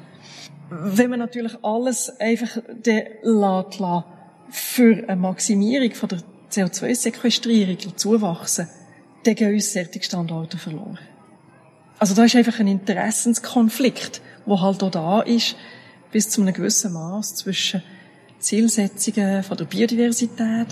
Wenn 0.70 1.10
man 1.10 1.20
natürlich 1.20 1.54
alles 1.64 2.10
einfach 2.20 2.58
lässt, 2.84 3.80
für 4.52 5.04
eine 5.08 5.16
Maximierung 5.16 5.94
von 5.94 6.10
der 6.10 6.20
CO2-Sequestrierung 6.52 7.78
zuwachsen, 7.96 8.68
dann 9.24 9.36
gehen 9.36 9.54
uns 9.54 9.74
solche 9.74 10.02
Standorte 10.02 10.58
verloren. 10.58 10.98
Also 12.00 12.16
da 12.16 12.24
ist 12.24 12.36
einfach 12.36 12.60
ein 12.60 12.68
Interessenskonflikt, 12.68 14.22
wo 14.46 14.60
halt 14.60 14.82
auch 14.82 14.90
da 14.90 15.22
ist, 15.22 15.56
bis 16.12 16.30
zu 16.30 16.42
einem 16.42 16.54
gewissen 16.54 16.94
Maß 16.94 17.36
zwischen 17.36 17.84
Zielsetzungen 18.40 19.44
von 19.44 19.58
der 19.58 19.66
Biodiversität, 19.66 20.68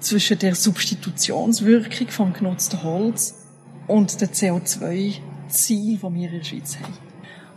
zwischen 0.00 0.38
der 0.38 0.54
Substitutionswirkung 0.54 2.08
vom 2.08 2.32
genutzten 2.32 2.82
Holz 2.82 3.34
und 3.86 4.20
den 4.20 4.28
CO2-Ziel, 4.28 5.96
die 5.96 6.02
wir 6.02 6.30
in 6.30 6.38
der 6.38 6.44
Schweiz 6.44 6.78
haben. 6.80 6.94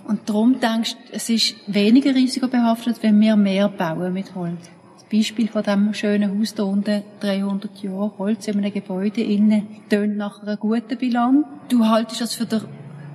Und 0.07 0.27
darum 0.27 0.59
denkst 0.59 0.95
du, 0.95 1.13
es 1.13 1.29
ist 1.29 1.55
weniger 1.67 2.15
risikobehaftet, 2.15 2.97
wenn 3.01 3.19
wir 3.19 3.35
mehr 3.35 3.69
bauen 3.69 4.13
mit 4.13 4.33
Holz? 4.33 4.59
Das 4.95 5.03
Beispiel 5.05 5.47
von 5.47 5.63
diesem 5.63 5.93
schönen 5.93 6.39
Haus 6.39 6.55
da 6.55 6.63
unten, 6.63 7.03
300 7.19 7.83
Jahre 7.83 8.17
Holz 8.17 8.47
in 8.47 8.57
einem 8.57 8.73
Gebäude 8.73 9.21
innen, 9.21 9.67
tönt 9.89 10.17
nach 10.17 10.41
einer 10.41 10.57
guten 10.57 10.97
Bilanz. 10.97 11.45
Du 11.69 11.85
haltest 11.85 12.21
das 12.21 12.33
für 12.33 12.45
den 12.45 12.61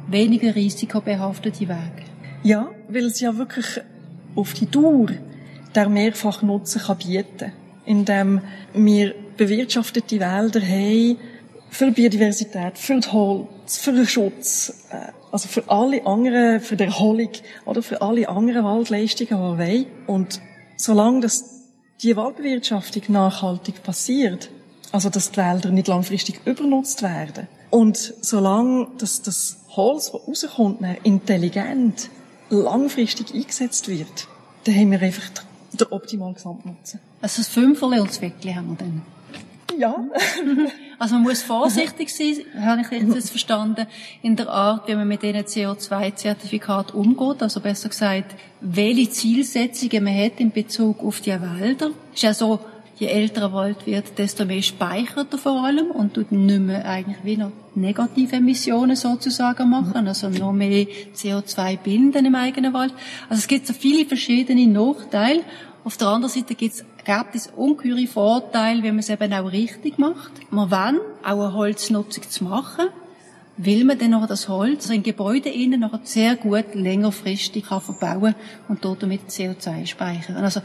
weniger 0.06 0.54
risikobehafteten 0.54 1.68
Weg? 1.68 2.04
Ja, 2.42 2.70
weil 2.88 3.06
es 3.06 3.20
ja 3.20 3.36
wirklich 3.36 3.80
auf 4.36 4.52
die 4.52 4.70
Dauer 4.70 5.08
der 5.76 5.88
Mehrfachnutzen 5.88 6.82
kann 6.82 6.98
bieten 6.98 7.52
indem 7.86 8.42
wir 8.74 9.14
bewirtschaftete 9.36 10.20
Wälder 10.20 10.60
haben 10.60 11.18
für 11.70 11.90
Biodiversität, 11.90 12.78
für 12.78 12.96
das 12.96 13.12
Holz, 13.12 13.78
für 13.78 13.92
den 13.92 14.06
Schutz, 14.06 14.86
äh, 14.90 15.12
also 15.32 15.48
für 15.48 15.68
alle 15.70 16.04
anderen, 16.06 16.60
für 16.60 16.76
die 16.76 16.84
Erholung 16.84 17.30
oder 17.64 17.82
für 17.82 18.02
alle 18.02 18.28
anderen 18.28 18.64
Waldleistungen, 18.64 19.28
die 19.28 19.34
wir 19.34 19.58
wollen. 19.58 19.86
Und 20.06 20.40
solange 20.76 21.20
das, 21.20 21.44
die 22.02 22.16
Waldbewirtschaftung 22.16 23.02
nachhaltig 23.08 23.82
passiert, 23.82 24.50
also 24.92 25.10
dass 25.10 25.32
die 25.32 25.38
Wälder 25.38 25.70
nicht 25.70 25.88
langfristig 25.88 26.40
übernutzt 26.44 27.02
werden, 27.02 27.48
und 27.70 28.14
solange 28.20 28.88
das, 28.98 29.22
das 29.22 29.58
Holz, 29.70 30.12
das 30.12 30.26
rauskommt, 30.26 30.78
intelligent, 31.02 32.08
langfristig 32.48 33.34
eingesetzt 33.34 33.88
wird, 33.88 34.28
dann 34.64 34.74
haben 34.74 34.92
wir 34.92 35.02
einfach 35.02 35.28
den 35.76 35.88
optimalen 35.88 36.34
Gesamtnutzen. 36.34 37.00
Also 37.20 37.40
das 37.40 37.48
Fünferle 37.48 38.00
und 38.00 38.10
das 38.10 38.20
Weckli 38.20 38.52
haben 38.52 38.70
wir 38.70 38.76
dann? 38.76 39.02
Ja. 39.78 39.94
also 40.98 41.14
man 41.16 41.24
muss 41.24 41.42
vorsichtig 41.42 42.14
sein, 42.14 42.36
habe 42.60 42.82
ich 42.82 42.90
jetzt 42.90 43.30
verstanden, 43.30 43.86
in 44.22 44.36
der 44.36 44.48
Art, 44.48 44.88
wie 44.88 44.94
man 44.94 45.06
mit 45.06 45.22
diesen 45.22 45.42
CO2-Zertifikaten 45.42 46.96
umgeht. 46.96 47.42
Also 47.42 47.60
besser 47.60 47.88
gesagt, 47.88 48.34
welche 48.60 49.10
Zielsetzungen 49.10 50.04
man 50.04 50.16
hat 50.16 50.40
in 50.40 50.50
Bezug 50.50 51.02
auf 51.02 51.20
die 51.20 51.32
Wälder. 51.32 51.90
Ist 52.14 52.22
ja 52.22 52.32
so, 52.32 52.60
je 52.98 53.08
älter 53.08 53.46
ein 53.46 53.52
Wald 53.52 53.86
wird, 53.86 54.18
desto 54.18 54.44
mehr 54.44 54.62
speichert 54.62 55.32
er 55.32 55.38
vor 55.38 55.64
allem 55.64 55.90
und 55.90 56.14
tut 56.14 56.32
nicht 56.32 56.60
mehr 56.60 56.86
eigentlich 56.86 57.18
wie 57.24 57.36
noch 57.36 57.52
negative 57.74 58.36
Emissionen 58.36 58.96
sozusagen 58.96 59.68
machen, 59.68 60.08
also 60.08 60.30
noch 60.30 60.52
mehr 60.52 60.86
CO2 61.14 61.76
binden 61.78 62.24
im 62.24 62.34
eigenen 62.34 62.72
Wald. 62.72 62.94
Also 63.28 63.40
es 63.40 63.48
gibt 63.48 63.66
so 63.66 63.74
viele 63.74 64.06
verschiedene 64.06 64.66
Nachteile. 64.66 65.42
Auf 65.86 65.96
der 65.96 66.08
anderen 66.08 66.34
Seite 66.34 66.56
gibt's, 66.56 66.84
gibt 67.04 67.34
es 67.34 67.46
ungeheure 67.54 68.08
Vorteile, 68.08 68.82
wenn 68.82 68.96
man 68.96 68.98
es 68.98 69.08
eben 69.08 69.32
auch 69.32 69.52
richtig 69.52 70.00
macht. 70.00 70.32
Man 70.50 70.68
will 70.72 71.00
auch 71.22 71.44
eine 71.44 71.54
Holznutzung 71.54 72.28
zu 72.28 72.42
machen, 72.42 72.88
will 73.56 73.84
man 73.84 73.96
dann 73.96 74.10
noch 74.10 74.26
das 74.26 74.48
Holz 74.48 74.82
also 74.82 74.94
in 74.94 75.04
Gebäuden 75.04 75.52
innen 75.52 75.78
noch 75.78 75.96
sehr 76.02 76.34
gut 76.34 76.74
längerfristig 76.74 77.66
kann 77.66 77.80
verbauen 77.80 78.34
und 78.66 78.84
dort 78.84 79.04
damit 79.04 79.28
CO2 79.28 79.86
speichern. 79.86 80.38
Also 80.38 80.60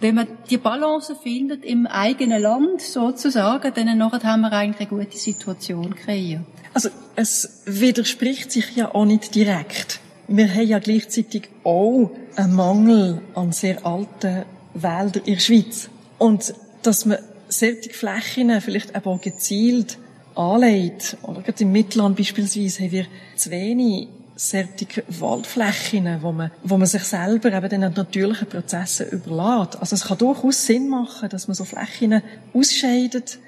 wenn 0.00 0.16
man 0.16 0.26
die 0.50 0.58
Balance 0.58 1.14
findet 1.22 1.64
im 1.64 1.86
eigenen 1.86 2.42
Land 2.42 2.80
sozusagen, 2.80 3.72
dann 3.72 3.96
nachher 3.96 4.24
haben 4.24 4.40
wir 4.40 4.52
eigentlich 4.52 4.90
eine 4.90 5.04
gute 5.04 5.16
Situation 5.16 5.94
kreiert. 5.94 6.42
Also 6.72 6.88
es 7.14 7.62
widerspricht 7.64 8.50
sich 8.50 8.74
ja 8.74 8.92
auch 8.92 9.04
nicht 9.04 9.36
direkt. 9.36 10.00
Wir 10.26 10.52
haben 10.52 10.66
ja 10.66 10.80
gleichzeitig 10.80 11.48
auch 11.62 12.10
einen 12.34 12.56
Mangel 12.56 13.20
an 13.36 13.52
sehr 13.52 13.86
alten 13.86 14.46
Wäldern 14.74 15.22
in 15.24 15.34
der 15.34 15.40
Schweiz. 15.40 15.88
Und 16.18 16.54
dass 16.82 17.06
man 17.06 17.18
solche 17.48 17.90
Flächen 17.90 18.60
vielleicht 18.60 18.94
auch 18.94 19.20
gezielt 19.20 19.98
anlegt, 20.34 21.16
oder 21.22 21.42
gerade 21.42 21.62
im 21.62 21.72
Mittelland 21.72 22.16
beispielsweise 22.16 22.84
haben 22.84 22.92
wir 22.92 23.06
zu 23.36 23.50
wenig 23.50 24.08
solche 24.36 25.04
Waldflächen, 25.20 26.18
wo 26.22 26.32
man, 26.32 26.50
wo 26.64 26.76
man 26.76 26.86
sich 26.86 27.04
selber 27.04 27.52
eben 27.52 27.68
den 27.68 27.80
natürlichen 27.80 28.48
Prozessen 28.48 29.08
überlässt. 29.10 29.78
Also 29.78 29.94
es 29.94 30.04
kann 30.06 30.18
durchaus 30.18 30.66
Sinn 30.66 30.88
machen, 30.88 31.28
dass 31.28 31.46
man 31.46 31.54
so 31.54 31.64
Flächen 31.64 32.20
ausscheidet, 32.52 33.38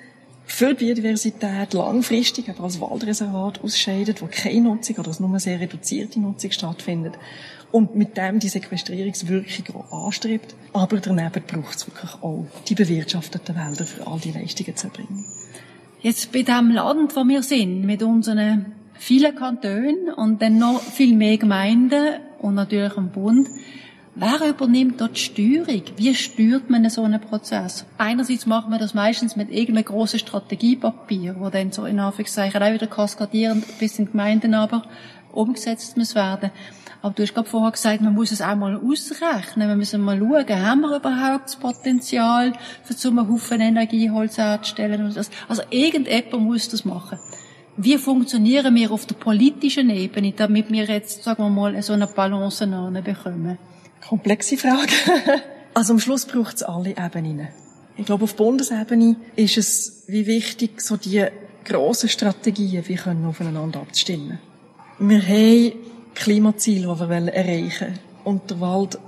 für 0.49 0.75
Biodiversität 0.75 1.73
langfristig, 1.73 2.49
aber 2.49 2.65
als 2.65 2.81
Waldreservat 2.81 3.63
ausscheidet, 3.65 4.23
wo 4.23 4.29
keine 4.31 4.61
Nutzung 4.61 4.97
oder 4.99 5.11
nur 5.19 5.31
eine 5.31 5.41
sehr 5.41 5.59
reduzierte 5.59 6.21
Nutzung 6.21 6.53
stattfindet. 6.53 7.15
Und 7.77 7.95
mit 7.95 8.17
dem 8.17 8.39
die 8.39 8.49
Sequestrierungswirkung 8.49 9.85
auch 9.91 10.07
anstrebt. 10.07 10.55
Aber 10.73 10.97
daneben 10.97 11.43
braucht 11.47 11.77
es 11.77 11.87
wirklich 11.87 12.11
auch 12.23 12.47
die 12.67 12.75
bewirtschafteten 12.75 13.55
Wälder 13.55 13.85
für 13.85 14.07
all 14.07 14.19
die 14.19 14.33
Leistungen 14.33 14.75
zu 14.75 14.87
erbringen. 14.87 15.27
Jetzt 16.01 16.33
bei 16.33 16.41
dem 16.41 16.71
Land, 16.71 17.15
wo 17.15 17.25
wir 17.25 17.43
sind, 17.43 17.85
mit 17.85 18.03
unseren 18.03 18.73
viele 18.95 19.35
Kantone 19.35 20.17
und 20.17 20.41
dann 20.41 20.57
noch 20.57 20.81
viel 20.81 21.15
mehr 21.15 21.37
Gemeinden 21.37 22.15
und 22.39 22.55
natürlich 22.55 22.97
am 22.97 23.11
Bund. 23.11 23.47
Wer 24.15 24.49
übernimmt 24.49 24.99
dort 24.99 25.15
die 25.15 25.21
Steuerung? 25.21 25.83
Wie 25.99 26.15
steuert 26.15 26.71
man 26.71 26.89
so 26.89 27.03
einen 27.03 27.21
Prozess? 27.21 27.85
Einerseits 27.99 28.47
macht 28.47 28.71
man 28.71 28.79
das 28.79 28.95
meistens 28.95 29.37
mit 29.37 29.51
irgendeinem 29.51 29.85
grossen 29.85 30.19
Strategiepapier, 30.19 31.37
wo 31.39 31.51
dann 31.51 31.73
so 31.73 31.85
in 31.85 32.01
Anführungszeichen 32.01 32.63
auch 32.63 32.73
wieder 32.73 32.87
kaskadierend 32.87 33.67
bis 33.79 33.99
in 33.99 34.11
Gemeinden 34.11 34.55
aber 34.55 34.81
umgesetzt 35.31 35.99
muss 35.99 36.15
werden. 36.15 36.51
Aber 37.07 37.15
du 37.15 37.23
hast 37.23 37.35
gerade 37.35 37.49
vorher 37.49 37.71
gesagt, 37.71 38.01
man 38.01 38.15
muss 38.15 38.33
es 38.33 38.43
auch 38.43 38.57
mal 38.57 38.75
ausrechnen. 38.75 39.69
Wir 39.69 39.77
müssen 39.77 40.03
mal 40.03 40.19
schauen, 40.19 40.67
haben 40.67 40.81
wir 40.81 40.97
überhaupt 40.97 41.45
das 41.45 41.55
Potenzial, 41.55 42.53
für 42.83 42.95
so 42.95 43.11
einen 43.11 43.31
Haufen 43.31 43.61
Energieholz 43.61 44.39
herzustellen? 44.39 45.15
Also 45.49 45.63
irgendjemand 45.71 46.43
muss 46.43 46.69
das 46.69 46.85
machen 46.85 47.21
wie 47.77 47.99
funktionieren 47.99 48.75
wir 48.75 48.91
auf 48.91 49.05
der 49.05 49.17
politischen 49.17 49.91
Ebene, 49.91 50.33
damit 50.33 50.73
wir 50.73 50.85
jetzt, 50.85 51.23
sagen 51.23 51.45
wir 51.45 51.51
mal, 51.51 51.81
so 51.83 51.93
eine 51.93 52.07
Balance 52.07 52.67
bekommen? 52.67 53.59
Komplexe 54.09 54.57
Frage. 54.57 54.93
also 55.75 55.93
am 55.93 56.01
Schluss 56.01 56.25
braucht 56.25 56.57
es 56.57 56.63
alle 56.63 56.97
Ebenen. 56.97 57.49
Ich 57.99 58.07
glaube, 58.07 58.25
auf 58.25 58.35
Bundesebene 58.35 59.17
ist 59.37 59.59
es 59.59 60.05
wie 60.07 60.27
wichtig, 60.27 60.81
so 60.81 60.97
die 60.97 61.27
grossen 61.67 62.09
Strategien, 62.09 62.83
wie 62.89 62.95
können 62.95 63.27
aufeinander 63.27 63.81
abzustimmen. 63.81 64.39
Wir 64.99 65.21
haben 65.23 65.73
Klimaziele, 66.17 66.93
die 66.93 67.09
wir 67.09 67.33
erreichen 67.33 67.87
wollen. 67.87 67.99
Und 68.25 68.51
der 68.51 68.61
Wald 68.61 68.99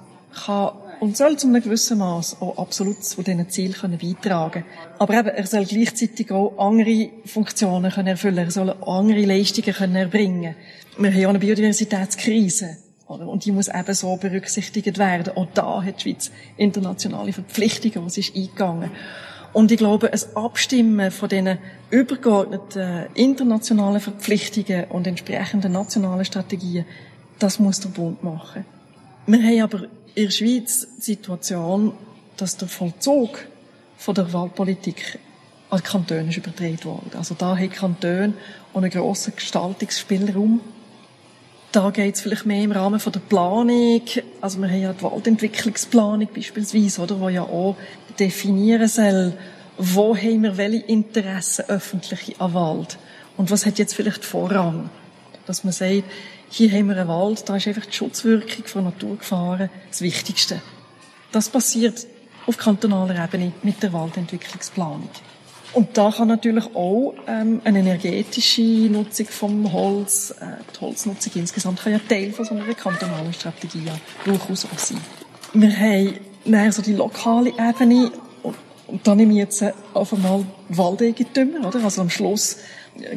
kann 0.45 0.73
und 1.01 1.17
soll 1.17 1.37
zu 1.37 1.47
einem 1.47 1.63
gewissen 1.63 1.99
Maß 1.99 2.41
auch 2.41 2.59
absolut 2.59 3.05
zu 3.05 3.23
diesen 3.23 3.49
Zielen 3.51 3.73
können 3.73 3.99
beitragen 3.99 4.65
Aber 4.99 5.15
eben, 5.15 5.29
er 5.29 5.47
soll 5.47 5.65
gleichzeitig 5.65 6.31
auch 6.33 6.59
andere 6.59 7.11
Funktionen 7.25 7.93
können 7.93 8.09
erfüllen 8.09 8.39
Er 8.39 8.51
soll 8.51 8.71
andere 8.85 9.25
Leistungen 9.25 9.75
können 9.75 9.97
erbringen 9.97 10.57
Wir 10.97 11.11
haben 11.13 11.21
ja 11.21 11.29
eine 11.29 11.39
Biodiversitätskrise. 11.39 12.79
Und 13.07 13.45
die 13.45 13.53
muss 13.53 13.69
eben 13.69 13.95
so 13.95 14.17
berücksichtigt 14.17 14.99
werden. 14.99 15.33
Und 15.35 15.51
da 15.55 15.83
hat 15.83 16.05
die 16.05 16.11
Schweiz 16.11 16.31
internationale 16.57 17.33
Verpflichtungen, 17.33 18.05
was 18.05 18.19
ist 18.19 18.37
eingegangen. 18.37 18.91
Und 19.53 19.73
ich 19.73 19.79
glaube, 19.79 20.13
ein 20.13 20.21
Abstimmen 20.35 21.11
von 21.11 21.29
diesen 21.29 21.59
übergeordneten 21.91 23.07
internationalen 23.15 24.01
Verpflichtungen 24.01 24.85
und 24.91 25.07
entsprechenden 25.07 25.73
nationalen 25.73 26.25
Strategien, 26.25 26.85
das 27.39 27.59
muss 27.59 27.81
der 27.81 27.89
Bund 27.89 28.23
machen. 28.23 28.65
Wir 29.27 29.43
haben 29.43 29.61
aber 29.61 29.85
in 30.15 30.25
der 30.25 30.31
Schweiz 30.31 30.87
die 30.99 31.03
Situation, 31.03 31.93
dass 32.37 32.57
der 32.57 32.69
Vollzug 32.69 33.47
von 33.97 34.15
der 34.15 34.33
Waldpolitik 34.33 35.19
an 35.71 35.79
die 35.79 35.89
Kantone 35.89 36.29
ist 36.29 36.37
übertragen 36.37 36.85
worden. 36.85 37.11
Also 37.17 37.35
da 37.37 37.57
haben 37.57 37.71
Kantone 37.71 38.33
einen 38.75 38.91
grossen 38.91 39.35
Gestaltungsspielraum. 39.35 40.61
Da 41.73 41.91
geht 41.91 42.15
es 42.15 42.23
vielleicht 42.23 42.47
mehr 42.47 42.63
im 42.63 42.73
Rahmen 42.73 43.01
von 43.01 43.13
der 43.13 43.21
Planung. 43.21 44.01
Also 44.41 44.59
wir 44.61 44.69
haben 44.69 44.81
ja 44.81 44.93
die 44.93 45.03
Waldentwicklungsplanung 45.03 46.29
beispielsweise, 46.35 47.03
oder, 47.03 47.21
wo 47.21 47.29
ja 47.29 47.43
auch 47.43 47.77
definieren 48.19 48.89
soll, 48.89 49.35
wo 49.77 50.17
haben 50.17 50.43
wir 50.43 50.57
welche 50.57 50.85
Interessen 50.87 51.67
öffentliche 51.69 52.41
an 52.41 52.55
Wald 52.55 52.99
und 53.37 53.51
was 53.51 53.65
hat 53.65 53.79
jetzt 53.79 53.95
vielleicht 53.95 54.25
Vorrang. 54.25 54.91
Dass 55.47 55.65
man 55.65 55.73
sagt, 55.73 56.05
hier 56.51 56.71
haben 56.73 56.89
wir 56.89 56.97
einen 56.97 57.09
Wald, 57.09 57.49
da 57.49 57.57
ist 57.57 57.69
einfach 57.69 57.87
die 57.87 57.93
Schutzwirkung 57.93 58.65
von 58.67 58.85
Naturgefahren 58.85 59.71
das 59.89 60.01
Wichtigste. 60.01 60.61
Das 61.33 61.49
passiert 61.49 62.07
auf 62.47 62.57
kantonaler 62.57 63.25
Ebene 63.25 63.53
mit 63.63 63.83
der 63.83 63.93
Waldentwicklungsplanung. 63.93 65.11
Und 65.75 65.97
da 65.99 66.11
kann 66.11 66.29
natürlich 66.29 66.65
auch 66.75 67.15
ähm, 67.27 67.61
eine 67.65 67.81
energetische 67.81 68.63
Nutzung 68.63 69.27
vom 69.27 69.71
Holz, 69.71 70.35
äh, 70.41 70.45
die 70.75 70.81
Holznutzung 70.81 71.33
insgesamt, 71.35 71.81
kann 71.81 71.93
ja 71.93 72.01
Teil 72.09 72.33
von 72.33 72.47
so 72.47 72.55
einer 72.55 72.73
kantonalen 72.73 73.33
Strategie 73.35 73.85
ja 73.85 73.99
durchaus 74.25 74.65
auch 74.65 74.79
sein. 74.79 74.99
Wir 75.53 75.77
haben 75.77 76.15
dann 76.45 76.73
so 76.73 76.83
die 76.83 76.95
lokale 76.95 77.51
Ebene 77.51 78.11
und, 78.43 78.55
und 78.87 79.07
da 79.07 79.15
nehme 79.15 79.33
ich 79.33 79.39
jetzt 79.39 79.63
äh, 79.63 79.73
auf 79.95 80.13
einmal 80.13 80.45
Waldeigentümer, 80.69 81.67
oder? 81.67 81.83
Also 81.85 82.03
am 82.03 82.11
Schluss 82.11 82.59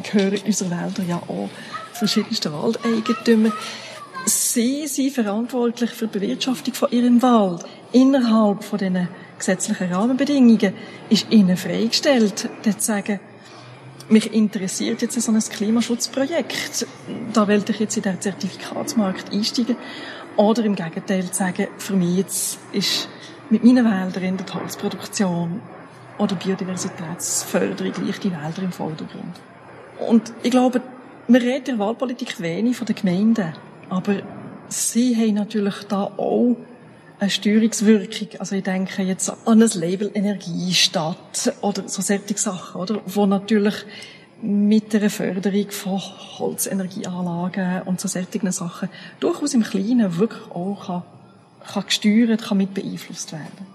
gehören 0.02 0.38
unsere 0.44 0.70
Wälder 0.70 1.02
ja 1.02 1.16
auch 1.16 1.48
verschiedensten 1.92 2.52
Waldeigentümer. 2.52 3.52
Sie 4.24 4.86
sind 4.86 5.12
verantwortlich 5.12 5.90
für 5.90 6.06
die 6.06 6.18
Bewirtschaftung 6.18 6.74
von 6.74 6.90
ihrem 6.92 7.20
Wald. 7.22 7.64
Innerhalb 7.92 8.62
von 8.62 8.78
diesen 8.78 9.08
gesetzlichen 9.36 9.92
Rahmenbedingungen 9.92 10.74
ist 11.08 11.26
ihnen 11.30 11.56
freigestellt, 11.56 12.48
zu 12.62 12.74
sagen, 12.78 13.18
mich 14.08 14.32
interessiert 14.32 15.02
jetzt 15.02 15.20
so 15.20 15.32
ein 15.32 15.40
Klimaschutzprojekt. 15.40 16.86
Da 17.32 17.48
will 17.48 17.64
ich 17.68 17.80
jetzt 17.80 17.96
in 17.96 18.02
den 18.02 18.20
Zertifikatsmarkt 18.20 19.32
einsteigen. 19.32 19.76
Oder 20.36 20.64
im 20.64 20.74
Gegenteil 20.74 21.24
zu 21.24 21.34
sagen, 21.34 21.68
für 21.78 21.94
mich 21.94 22.16
jetzt 22.16 22.58
ist 22.72 23.08
mit 23.50 23.64
meinen 23.64 23.84
Wäldern 23.84 24.36
der 24.38 24.54
Holzproduktion 24.54 25.60
oder 26.18 26.34
Biodiversitätsförderung 26.36 27.92
gleich 27.92 28.18
die 28.20 28.32
Wälder 28.32 28.62
im 28.62 28.72
Vordergrund. 28.72 29.40
Und 29.98 30.32
ich 30.42 30.50
glaube, 30.50 30.80
wir 31.28 31.40
reden 31.40 31.58
in 31.58 31.64
der 31.64 31.78
Wahlpolitik 31.78 32.40
wenig 32.40 32.76
von 32.76 32.86
den 32.86 32.96
Gemeinden, 32.96 33.52
aber 33.88 34.22
sie 34.68 35.14
haben 35.16 35.34
natürlich 35.34 35.84
da 35.88 36.04
auch 36.04 36.56
eine 37.18 37.30
Steuerungswirkung. 37.30 38.28
Also 38.38 38.56
ich 38.56 38.64
denke 38.64 39.02
jetzt 39.02 39.32
an 39.46 39.60
das 39.60 39.74
Label 39.74 40.10
Energiestadt 40.12 41.54
oder 41.60 41.88
so 41.88 42.02
solche 42.02 42.36
Sachen, 42.36 42.80
oder? 42.80 43.00
Wo 43.06 43.26
natürlich 43.26 43.74
mit 44.42 44.92
der 44.92 45.08
Förderung 45.08 45.70
von 45.70 46.00
Holzenergieanlagen 46.38 47.82
und 47.82 48.00
so 48.00 48.08
solchen 48.08 48.50
Sachen 48.50 48.88
durchaus 49.20 49.54
im 49.54 49.62
Kleinen 49.62 50.18
wirklich 50.18 50.50
auch 50.50 50.86
kann, 50.86 51.02
kann 51.72 51.86
gesteuert, 51.86 52.42
kann 52.42 52.58
mit 52.58 52.74
beeinflusst 52.74 53.32
werden. 53.32 53.66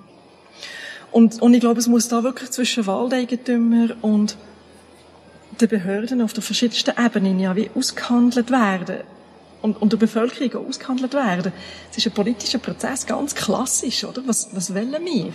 Und, 1.11 1.41
und 1.41 1.53
ich 1.53 1.61
glaube, 1.61 1.79
es 1.79 1.87
muss 1.87 2.09
da 2.09 2.23
wirklich 2.23 2.51
zwischen 2.51 2.85
Waldeigentümer 2.85 3.95
und 4.01 4.37
den 5.59 5.69
Behörden 5.69 6.21
auf 6.21 6.33
der 6.33 6.43
verschiedensten 6.43 6.93
Ebenen 7.03 7.39
ja 7.39 7.55
wie 7.55 7.71
ausgehandelt 7.73 8.51
werden 8.51 8.97
und, 9.61 9.81
und 9.81 9.93
der 9.93 9.97
Bevölkerung 9.97 10.67
ausgehandelt 10.67 11.13
werden. 11.13 11.53
Es 11.89 11.97
ist 11.97 12.07
ein 12.07 12.13
politischer 12.13 12.59
Prozess, 12.59 13.05
ganz 13.05 13.33
klassisch, 13.33 14.03
oder? 14.03 14.21
Was, 14.25 14.49
was 14.51 14.75
wollen 14.75 14.91
wir? 14.91 15.33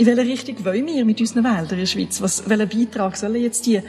In 0.00 0.06
welche 0.06 0.22
Richtung 0.22 0.64
wollen 0.64 0.86
wir 0.86 1.04
mit 1.04 1.20
unseren 1.20 1.44
Wäldern 1.44 1.72
in 1.72 1.78
der 1.80 1.84
Schweiz? 1.84 2.22
Was, 2.22 2.48
welchen 2.48 2.70
Beitrag 2.70 3.18
sollen 3.18 3.42
jetzt 3.42 3.66
die 3.66 3.82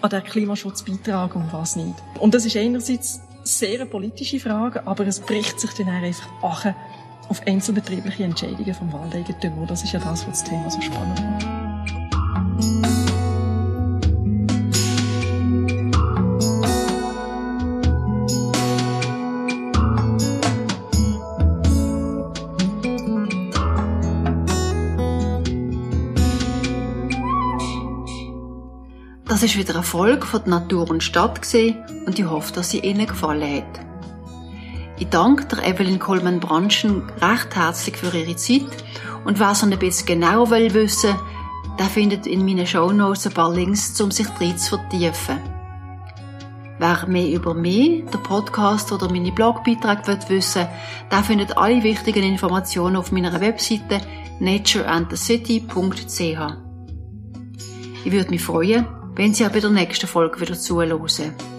an 0.00 0.08
den 0.08 0.24
Klimaschutz 0.24 0.82
beitragen 0.82 1.42
und 1.42 1.52
was 1.52 1.76
nicht? 1.76 1.94
Und 2.18 2.32
das 2.32 2.46
ist 2.46 2.56
einerseits 2.56 3.20
sehr 3.42 3.74
eine 3.74 3.84
politische 3.84 4.40
Frage, 4.40 4.86
aber 4.86 5.06
es 5.06 5.20
bricht 5.20 5.60
sich 5.60 5.70
dann 5.72 5.90
einfach 5.90 6.26
auf 6.42 7.46
einzelbetriebliche 7.46 8.24
Entscheidungen 8.24 8.72
vom 8.72 8.90
Waldeigentümer. 8.94 9.66
Das 9.66 9.84
ist 9.84 9.92
ja 9.92 10.00
das, 10.00 10.26
was 10.26 10.40
das 10.40 10.44
Thema 10.44 10.70
so 10.70 10.80
spannend 10.80 11.20
macht. 11.20 12.87
Das 29.38 29.44
ist 29.44 29.56
wieder 29.56 29.74
ein 29.74 29.76
Erfolg 29.76 30.26
von 30.26 30.42
der 30.42 30.58
Natur 30.58 30.90
und 30.90 31.00
Stadt 31.00 31.40
gesehen 31.40 31.76
und 32.06 32.18
ich 32.18 32.24
hoffe, 32.24 32.52
dass 32.54 32.70
sie 32.70 32.80
Ihnen 32.80 33.06
gefallen 33.06 33.58
hat. 33.58 33.78
Ich 34.98 35.08
danke 35.10 35.44
der 35.44 35.64
Evelyn 35.64 36.00
Coleman-Branschen 36.00 37.04
recht 37.22 37.54
herzlich 37.54 37.96
für 37.96 38.12
ihre 38.18 38.34
Zeit 38.34 38.66
und 39.24 39.38
wer 39.38 39.54
so 39.54 39.64
ein 39.64 39.78
bisschen 39.78 40.06
genauer 40.06 40.50
will 40.50 40.74
wissen, 40.74 41.14
der 41.78 41.86
findet 41.86 42.26
in 42.26 42.44
meinen 42.44 42.66
Shownotes 42.66 43.28
ein 43.28 43.32
paar 43.32 43.54
Links, 43.54 44.00
um 44.00 44.10
sich 44.10 44.26
drin 44.26 44.58
zu 44.58 44.76
vertiefen. 44.76 45.38
Wer 46.80 47.06
mehr 47.06 47.30
über 47.30 47.54
mich, 47.54 48.06
den 48.06 48.22
Podcast 48.24 48.90
oder 48.90 49.08
meine 49.08 49.30
Blogbeiträge 49.30 50.08
will 50.08 50.18
wissen, 50.30 50.66
der 51.12 51.22
findet 51.22 51.56
alle 51.56 51.84
wichtigen 51.84 52.24
Informationen 52.24 52.96
auf 52.96 53.12
meiner 53.12 53.40
Webseite 53.40 54.00
natureandthecity.ch. 54.40 56.56
Ich 58.04 58.12
würde 58.12 58.30
mich 58.30 58.42
freuen, 58.42 58.97
wenn 59.18 59.34
Sie 59.34 59.44
auch 59.44 59.50
bei 59.50 59.58
der 59.58 59.70
nächsten 59.70 60.06
Folge 60.06 60.40
wieder 60.40 60.54
zuhören. 60.54 61.57